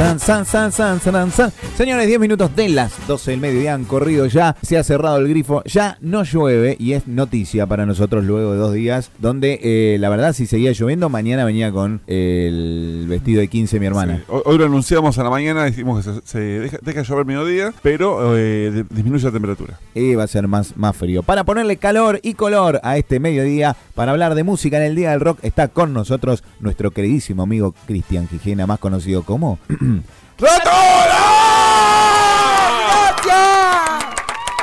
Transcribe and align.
San, 0.00 0.18
san, 0.18 0.44
san, 0.46 0.72
san, 0.72 0.98
san, 1.00 1.30
san. 1.30 1.52
Señores, 1.76 2.06
10 2.06 2.18
minutos 2.20 2.56
de 2.56 2.70
las 2.70 3.06
12 3.06 3.32
del 3.32 3.40
mediodía 3.40 3.74
han 3.74 3.84
corrido 3.84 4.24
ya. 4.26 4.56
Se 4.62 4.78
ha 4.78 4.82
cerrado 4.82 5.18
el 5.18 5.28
grifo. 5.28 5.62
Ya 5.66 5.98
no 6.00 6.24
llueve 6.24 6.74
y 6.80 6.94
es 6.94 7.06
noticia 7.06 7.66
para 7.66 7.84
nosotros 7.84 8.24
luego 8.24 8.52
de 8.52 8.58
dos 8.58 8.72
días. 8.72 9.10
Donde 9.18 9.60
eh, 9.62 9.98
la 10.00 10.08
verdad, 10.08 10.32
si 10.32 10.46
seguía 10.46 10.72
lloviendo, 10.72 11.10
mañana 11.10 11.44
venía 11.44 11.70
con 11.70 12.00
el 12.06 13.04
vestido 13.08 13.40
de 13.40 13.48
15 13.48 13.78
mi 13.78 13.86
hermana. 13.86 14.16
Sí. 14.16 14.22
Hoy 14.28 14.42
hoy 14.46 14.58
lo 14.58 14.64
anunciamos 14.64 15.18
a 15.18 15.22
la 15.24 15.30
mañana, 15.30 15.66
dijimos 15.66 16.04
que 16.04 16.12
se, 16.12 16.20
se 16.24 16.38
deja, 16.40 16.78
deja 16.82 17.02
llover 17.02 17.26
mediodía, 17.26 17.72
pero 17.82 18.36
eh, 18.38 18.70
di- 18.70 18.84
disminuye 18.94 19.24
la 19.26 19.32
temperatura. 19.32 19.78
Y 19.94 20.14
va 20.14 20.24
a 20.24 20.28
ser 20.28 20.48
más, 20.48 20.76
más 20.78 20.96
frío. 20.96 21.22
Para 21.22 21.44
ponerle 21.44 21.76
calor 21.76 22.20
y 22.22 22.34
color 22.34 22.80
a 22.82 22.96
este 22.96 23.20
mediodía, 23.20 23.76
para 23.94 24.12
hablar 24.12 24.34
de 24.34 24.44
música 24.44 24.78
en 24.78 24.84
el 24.84 24.96
Día 24.96 25.10
del 25.10 25.20
Rock, 25.20 25.38
está 25.42 25.68
con 25.68 25.92
nosotros 25.92 26.42
nuestro 26.58 26.90
queridísimo 26.90 27.42
amigo 27.42 27.74
Cristian 27.86 28.26
Gijena, 28.28 28.66
más 28.66 28.78
conocido 28.78 29.22
como. 29.24 29.58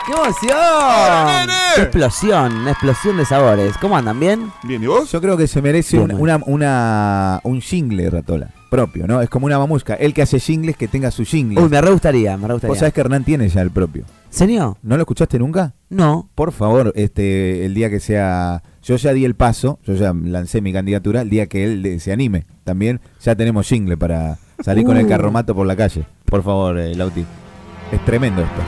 ¡Qué 0.05 0.13
emoción! 0.13 1.49
¡Qué 1.75 1.81
explosión! 1.81 2.53
Una 2.61 2.71
explosión 2.71 3.17
de 3.17 3.25
sabores. 3.25 3.75
¿Cómo 3.79 3.97
andan? 3.97 4.19
¿Bien? 4.19 4.51
Bien, 4.63 4.81
¿y 4.81 4.87
vos? 4.87 5.11
Yo 5.11 5.19
creo 5.21 5.35
que 5.37 5.47
se 5.47 5.61
merece 5.61 5.97
Bien, 5.97 6.13
un, 6.13 6.21
una, 6.21 6.39
una- 6.45 7.39
un 7.43 7.61
jingle, 7.61 8.09
Ratola. 8.09 8.49
Propio, 8.69 9.07
¿no? 9.07 9.21
Es 9.21 9.29
como 9.29 9.45
una 9.45 9.57
mamusca. 9.59 9.93
El 9.95 10.13
que 10.13 10.21
hace 10.21 10.39
jingles, 10.39 10.75
que 10.77 10.87
tenga 10.89 11.09
su 11.11 11.23
jingle. 11.23 11.61
Uy, 11.61 11.69
me 11.69 11.79
re 11.81 11.91
gustaría, 11.91 12.35
me 12.37 12.47
re 12.47 12.53
Vos 12.53 12.61
gustaría. 12.61 12.79
sabés 12.79 12.93
que 12.93 13.01
Hernán 13.01 13.23
tiene 13.23 13.47
ya 13.49 13.61
el 13.61 13.71
propio. 13.71 14.03
¿Señor? 14.29 14.75
¿No 14.81 14.95
lo 14.97 15.03
escuchaste 15.03 15.39
nunca? 15.39 15.73
No. 15.89 16.29
Por 16.35 16.51
favor, 16.51 16.91
este, 16.95 17.65
el 17.65 17.73
día 17.73 17.89
que 17.89 17.99
sea. 18.01 18.63
Yo 18.83 18.95
ya 18.97 19.11
di 19.13 19.23
el 19.25 19.35
paso, 19.35 19.79
yo 19.85 19.93
ya 19.95 20.13
lancé 20.13 20.61
mi 20.61 20.71
candidatura. 20.73 21.21
El 21.21 21.29
día 21.29 21.47
que 21.47 21.63
él 21.65 21.99
se 22.01 22.11
anime, 22.11 22.45
también 22.65 22.99
ya 23.21 23.35
tenemos 23.35 23.67
jingle 23.67 23.95
para 23.97 24.37
salir 24.63 24.85
con 24.85 24.97
el 24.97 25.05
Uh. 25.05 25.09
carromato 25.09 25.55
por 25.55 25.65
la 25.67 25.75
calle. 25.75 26.05
Por 26.25 26.43
favor, 26.43 26.77
eh, 26.79 26.95
Lauti. 26.95 27.25
Es 27.91 28.03
tremendo 28.05 28.41
esto. 28.41 28.61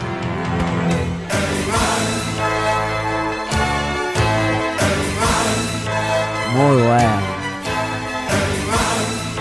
Muy 6.56 6.82
bueno. 6.82 7.20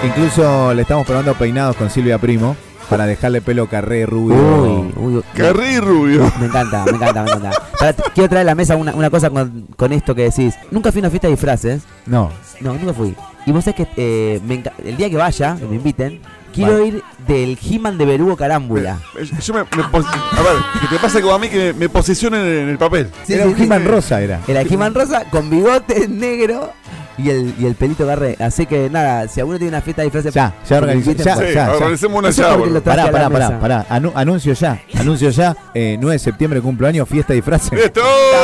Incluso 0.04 0.74
le 0.74 0.82
estamos 0.82 1.06
probando 1.06 1.34
peinados 1.34 1.76
con 1.76 1.90
Silvia 1.90 2.18
Primo 2.18 2.54
para 2.88 3.06
dejarle 3.06 3.40
pelo 3.42 3.66
carré 3.68 4.06
rubio. 4.06 4.36
Uy, 4.36 4.92
uy. 5.16 5.22
Carril 5.34 5.80
rubio. 5.82 6.32
Me 6.38 6.46
encanta, 6.46 6.84
me 6.84 6.92
encanta, 6.92 7.22
me 7.24 7.30
encanta. 7.32 8.02
Quiero 8.14 8.28
traer 8.28 8.42
a 8.42 8.50
la 8.50 8.54
mesa 8.54 8.76
una, 8.76 8.94
una 8.94 9.10
cosa 9.10 9.30
con, 9.30 9.66
con 9.76 9.92
esto 9.92 10.14
que 10.14 10.22
decís. 10.24 10.54
Nunca 10.70 10.92
fui 10.92 11.00
a 11.00 11.02
una 11.02 11.10
fiesta 11.10 11.26
de 11.28 11.32
disfraces. 11.32 11.82
No, 12.06 12.30
No, 12.60 12.74
nunca 12.74 12.92
fui. 12.92 13.14
Y 13.46 13.52
vos 13.52 13.64
sabés 13.64 13.76
que 13.76 13.88
eh, 13.96 14.40
me 14.46 14.62
el 14.84 14.96
día 14.96 15.10
que 15.10 15.16
vaya, 15.16 15.56
que 15.58 15.66
me 15.66 15.76
inviten, 15.76 16.20
quiero 16.52 16.84
ir 16.84 17.02
del 17.26 17.58
He-Man 17.62 17.98
de 17.98 18.06
Berugo 18.06 18.36
Carámbula. 18.36 18.98
Yo 19.42 19.54
me, 19.54 19.60
a 19.60 19.62
ver, 19.62 19.72
que 20.80 20.86
te 20.88 20.98
pasa 21.00 21.20
como 21.20 21.34
a 21.34 21.38
mí 21.38 21.48
que 21.48 21.72
me 21.72 21.88
posicionen 21.88 22.40
en 22.40 22.68
el 22.68 22.78
papel. 22.78 23.10
Sí, 23.26 23.34
era 23.34 23.44
sí, 23.44 23.50
un 23.50 23.56
sí. 23.56 23.62
He-Man 23.64 23.84
rosa, 23.86 24.20
era. 24.20 24.40
Era 24.46 24.60
el 24.60 24.72
He-Man 24.72 24.94
rosa 24.94 25.24
con 25.30 25.50
bigote 25.50 26.08
negro 26.08 26.72
y 27.18 27.30
el, 27.30 27.54
y 27.58 27.66
el 27.66 27.74
pelito 27.74 28.06
garré. 28.06 28.36
Así 28.38 28.64
que 28.66 28.88
nada, 28.90 29.28
si 29.28 29.40
alguno 29.40 29.58
tiene 29.58 29.70
una 29.70 29.80
fiesta 29.82 30.02
de 30.02 30.06
disfraces. 30.06 30.32
Ya, 30.34 30.54
ya 30.68 30.78
inviten, 30.94 31.24
Ya, 31.24 31.36
Sí, 31.36 31.44
ya, 31.54 31.72
organicemos 31.72 32.18
una 32.18 32.30
ya, 32.30 32.56
traje 32.56 32.80
Pará, 32.80 33.04
a 33.04 33.10
pará, 33.10 33.28
pará, 33.30 33.60
pará. 33.60 33.86
Anu- 33.90 34.12
anuncio 34.14 34.52
ya. 34.54 34.80
Anuncio 34.98 35.30
ya. 35.30 35.56
Eh, 35.74 35.96
9 36.00 36.12
de 36.14 36.18
septiembre 36.18 36.60
cumpleaños, 36.60 37.08
fiesta 37.08 37.32
de 37.32 37.36
disfraces. 37.36 37.72
¡Esto! 37.72 38.00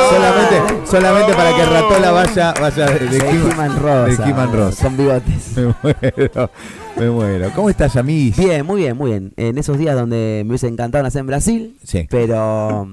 solamente, 0.09 0.87
solamente 0.89 1.33
para 1.33 1.55
que 1.55 1.65
Ratola 1.65 2.11
vaya, 2.11 2.53
vaya 2.59 2.85
de. 2.87 3.17
He-Man 3.17 3.79
rosa. 3.81 4.23
de 4.23 4.29
He-Man 4.29 4.53
rosa. 4.53 4.83
Con 4.83 4.97
bigotes. 4.97 5.55
Me 5.55 5.73
muero, 5.81 6.51
me 6.97 7.09
muero. 7.09 7.51
¿Cómo 7.55 7.69
estás, 7.69 7.93
Yamis? 7.93 8.37
Bien, 8.37 8.65
muy 8.65 8.81
bien, 8.81 8.95
muy 8.97 9.09
bien. 9.11 9.33
En 9.37 9.57
esos 9.57 9.77
días 9.77 9.95
donde 9.95 10.43
me 10.45 10.51
hubiese 10.51 10.67
encantado 10.67 11.03
nacer 11.03 11.19
en 11.21 11.27
Brasil, 11.27 11.77
Sí, 11.83 12.07
pero. 12.09 12.87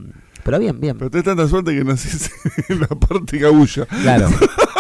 Pero 0.44 0.58
bien, 0.58 0.80
bien. 0.80 0.98
Pero 0.98 1.08
tenés 1.10 1.24
tanta 1.24 1.46
suerte 1.46 1.72
que 1.72 1.84
naciste 1.84 2.30
en 2.68 2.80
la 2.80 2.88
parte 2.88 3.38
cabulla. 3.38 3.86
claro. 3.86 4.28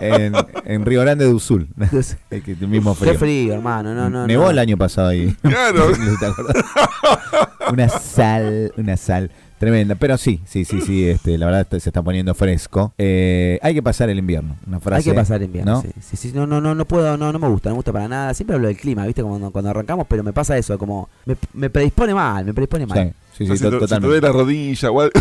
En, 0.00 0.32
en 0.64 0.84
Río 0.84 1.00
Grande 1.00 1.24
do 1.24 1.38
Sul. 1.38 1.68
El, 2.30 2.42
que- 2.42 2.52
el 2.52 2.68
mismo 2.68 2.94
frío. 2.94 3.12
Qué 3.12 3.18
frío, 3.18 3.54
hermano. 3.54 3.94
No, 3.94 4.08
no, 4.10 4.26
Nevó 4.26 4.44
no. 4.44 4.50
el 4.50 4.58
año 4.58 4.76
pasado 4.76 5.08
ahí. 5.08 5.34
Claro. 5.42 5.88
Una 7.72 7.88
sal, 7.88 8.72
una 8.76 8.96
sal 8.96 9.30
tremenda. 9.58 9.94
Pero 9.94 10.16
sí, 10.16 10.40
sí, 10.46 10.64
sí, 10.64 10.80
sí, 10.80 11.06
este, 11.08 11.36
la 11.36 11.46
verdad 11.46 11.66
se 11.70 11.76
está 11.88 12.02
poniendo 12.02 12.34
fresco. 12.34 12.94
Eh, 12.96 13.58
hay 13.62 13.74
que 13.74 13.82
pasar 13.82 14.08
el 14.08 14.18
invierno. 14.18 14.56
Una 14.66 14.80
frase, 14.80 14.98
Hay 14.98 15.14
que 15.14 15.18
pasar 15.18 15.42
invierno, 15.42 15.72
¿no? 15.72 15.82
sí, 15.82 15.88
sí, 16.00 16.16
sí, 16.16 16.32
no, 16.34 16.46
no, 16.46 16.60
no, 16.60 16.74
no 16.74 16.84
puedo, 16.86 17.16
no, 17.16 17.32
no 17.32 17.38
me 17.38 17.48
gusta, 17.48 17.68
no 17.68 17.74
me 17.74 17.78
gusta 17.78 17.92
para 17.92 18.08
nada. 18.08 18.32
Siempre 18.34 18.54
hablo 18.56 18.68
del 18.68 18.76
clima, 18.76 19.04
¿viste? 19.06 19.22
Cuando, 19.22 19.50
cuando 19.50 19.70
arrancamos, 19.70 20.06
pero 20.08 20.22
me 20.22 20.32
pasa 20.32 20.56
eso, 20.56 20.78
como 20.78 21.08
me, 21.26 21.36
me 21.52 21.68
predispone 21.70 22.14
mal, 22.14 22.44
me 22.44 22.54
predispone 22.54 22.86
mal. 22.86 23.08
Sí, 23.08 23.14
sí, 23.38 23.46
sí, 23.46 23.46
sea, 23.46 23.56
si, 23.56 23.62
to- 23.62 23.70
te, 23.70 23.74
si 23.76 23.80
te 23.80 23.86
totalmente. 23.86 24.06
duele 24.08 24.26
la 24.26 24.32
rodilla 24.32 24.90
o 24.92 25.00
algo. 25.00 25.12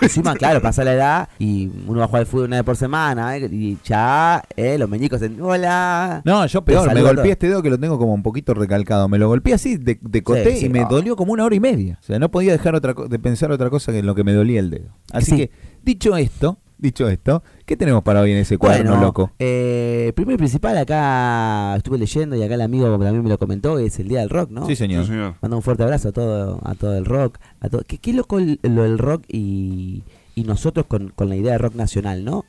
Encima, 0.00 0.34
claro, 0.34 0.60
pasa 0.60 0.84
la 0.84 0.92
edad 0.92 1.28
y 1.38 1.70
uno 1.86 1.98
va 2.00 2.04
a 2.04 2.08
jugar 2.08 2.20
al 2.20 2.26
fútbol 2.26 2.46
una 2.46 2.56
vez 2.56 2.64
por 2.64 2.76
semana 2.76 3.36
¿eh? 3.36 3.48
y 3.50 3.78
ya, 3.84 4.42
eh, 4.56 4.76
los 4.78 4.88
meñicos 4.88 5.22
en, 5.22 5.40
hola. 5.40 6.22
No, 6.24 6.44
yo 6.46 6.62
peor, 6.64 6.92
me 6.92 7.02
golpeé 7.02 7.32
este 7.32 7.48
dedo 7.48 7.62
que 7.62 7.70
lo 7.70 7.78
tengo 7.78 7.98
como 7.98 8.12
un 8.14 8.22
poquito 8.22 8.52
recalcado. 8.54 9.08
Me 9.08 9.18
lo 9.18 9.28
golpeé 9.28 9.54
así 9.54 9.76
de, 9.76 9.98
de 10.00 10.22
coté 10.22 10.56
Sí, 10.56 10.66
y 10.66 10.68
me 10.68 10.84
dolió 10.84 11.16
como 11.16 11.32
una 11.32 11.44
hora 11.44 11.54
y 11.54 11.60
media. 11.60 11.98
O 12.00 12.04
sea, 12.04 12.18
no 12.18 12.30
podía 12.30 12.52
dejar 12.52 12.74
otra 12.74 12.94
de 13.08 13.18
pensar 13.18 13.50
otra 13.52 13.70
cosa 13.70 13.92
que 13.92 13.98
en 14.00 14.06
lo 14.06 14.14
que 14.14 14.24
me 14.24 14.32
dolía 14.32 14.60
el 14.60 14.70
dedo. 14.70 14.90
Así 15.12 15.30
Sí. 15.32 15.36
que, 15.36 15.50
dicho 15.82 16.16
esto, 16.16 16.58
dicho 16.80 17.08
esto, 17.08 17.42
¿qué 17.66 17.76
tenemos 17.76 18.02
para 18.02 18.20
hoy 18.20 18.32
en 18.32 18.38
ese 18.38 18.58
cuaderno 18.58 18.90
Bueno, 18.92 19.06
loco? 19.06 19.30
eh, 19.38 20.12
primero 20.16 20.34
y 20.34 20.38
principal, 20.38 20.76
acá 20.78 21.76
estuve 21.76 21.98
leyendo 21.98 22.36
y 22.36 22.42
acá 22.42 22.54
el 22.54 22.60
amigo 22.62 22.88
también 22.90 23.22
me 23.22 23.28
lo 23.28 23.38
comentó, 23.38 23.78
es 23.78 23.98
el 23.98 24.08
Día 24.08 24.20
del 24.20 24.30
Rock, 24.30 24.50
¿no? 24.50 24.66
Sí, 24.66 24.76
señor. 24.76 25.04
Sí, 25.04 25.10
señor. 25.10 25.34
Manda 25.42 25.56
un 25.56 25.62
fuerte 25.62 25.82
abrazo 25.82 26.08
a 26.08 26.12
todo, 26.12 26.60
a 26.64 26.74
todo 26.74 26.96
el 26.96 27.04
rock. 27.04 27.38
A 27.60 27.68
todo, 27.68 27.82
¿qué, 27.86 27.98
qué 27.98 28.12
loco 28.12 28.38
el- 28.38 28.58
lo 28.62 28.82
del 28.82 28.98
rock 28.98 29.24
y, 29.28 30.02
y 30.34 30.44
nosotros 30.44 30.86
con, 30.86 31.10
con 31.10 31.28
la 31.28 31.36
idea 31.36 31.52
de 31.52 31.58
rock 31.58 31.74
nacional, 31.74 32.24
¿no? 32.24 32.44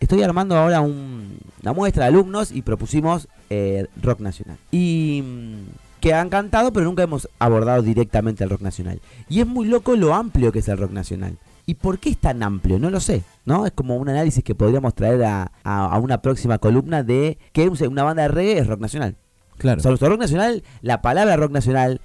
Estoy 0.00 0.22
armando 0.22 0.56
ahora 0.56 0.80
un- 0.80 1.38
una 1.62 1.72
muestra 1.72 2.04
de 2.04 2.08
alumnos 2.10 2.52
y 2.52 2.62
propusimos 2.62 3.28
eh, 3.50 3.86
rock 4.02 4.20
nacional. 4.20 4.56
Y 4.70 5.22
mm, 5.24 6.00
que 6.00 6.14
han 6.14 6.28
cantado, 6.30 6.72
pero 6.72 6.84
nunca 6.86 7.02
hemos 7.04 7.28
abordado 7.38 7.82
directamente 7.82 8.42
el 8.44 8.50
rock 8.50 8.60
nacional. 8.62 9.00
Y 9.28 9.40
es 9.40 9.46
muy 9.46 9.66
loco 9.66 9.94
lo 9.96 10.14
amplio 10.14 10.50
que 10.52 10.58
es 10.60 10.68
el 10.68 10.78
rock 10.78 10.90
nacional. 10.92 11.36
¿Y 11.66 11.74
por 11.74 11.98
qué 11.98 12.10
es 12.10 12.18
tan 12.18 12.42
amplio? 12.42 12.78
No 12.78 12.90
lo 12.90 12.98
sé, 13.00 13.22
¿no? 13.44 13.66
Es 13.66 13.72
como 13.72 13.96
un 13.96 14.08
análisis 14.08 14.42
que 14.42 14.54
podríamos 14.54 14.94
traer 14.94 15.22
a, 15.24 15.52
a- 15.64 15.86
a 15.86 15.98
una 15.98 16.20
próxima 16.20 16.58
columna 16.58 17.02
de 17.02 17.38
que 17.52 17.68
un- 17.68 17.78
una 17.88 18.02
banda 18.02 18.22
de 18.22 18.28
reggae 18.28 18.58
es 18.58 18.66
rock 18.66 18.80
nacional. 18.80 19.16
Claro. 19.58 19.80
Sobre 19.80 19.98
todo 19.98 20.10
rock 20.10 20.20
nacional, 20.20 20.64
la 20.80 21.02
palabra 21.02 21.36
rock 21.36 21.52
nacional, 21.52 22.00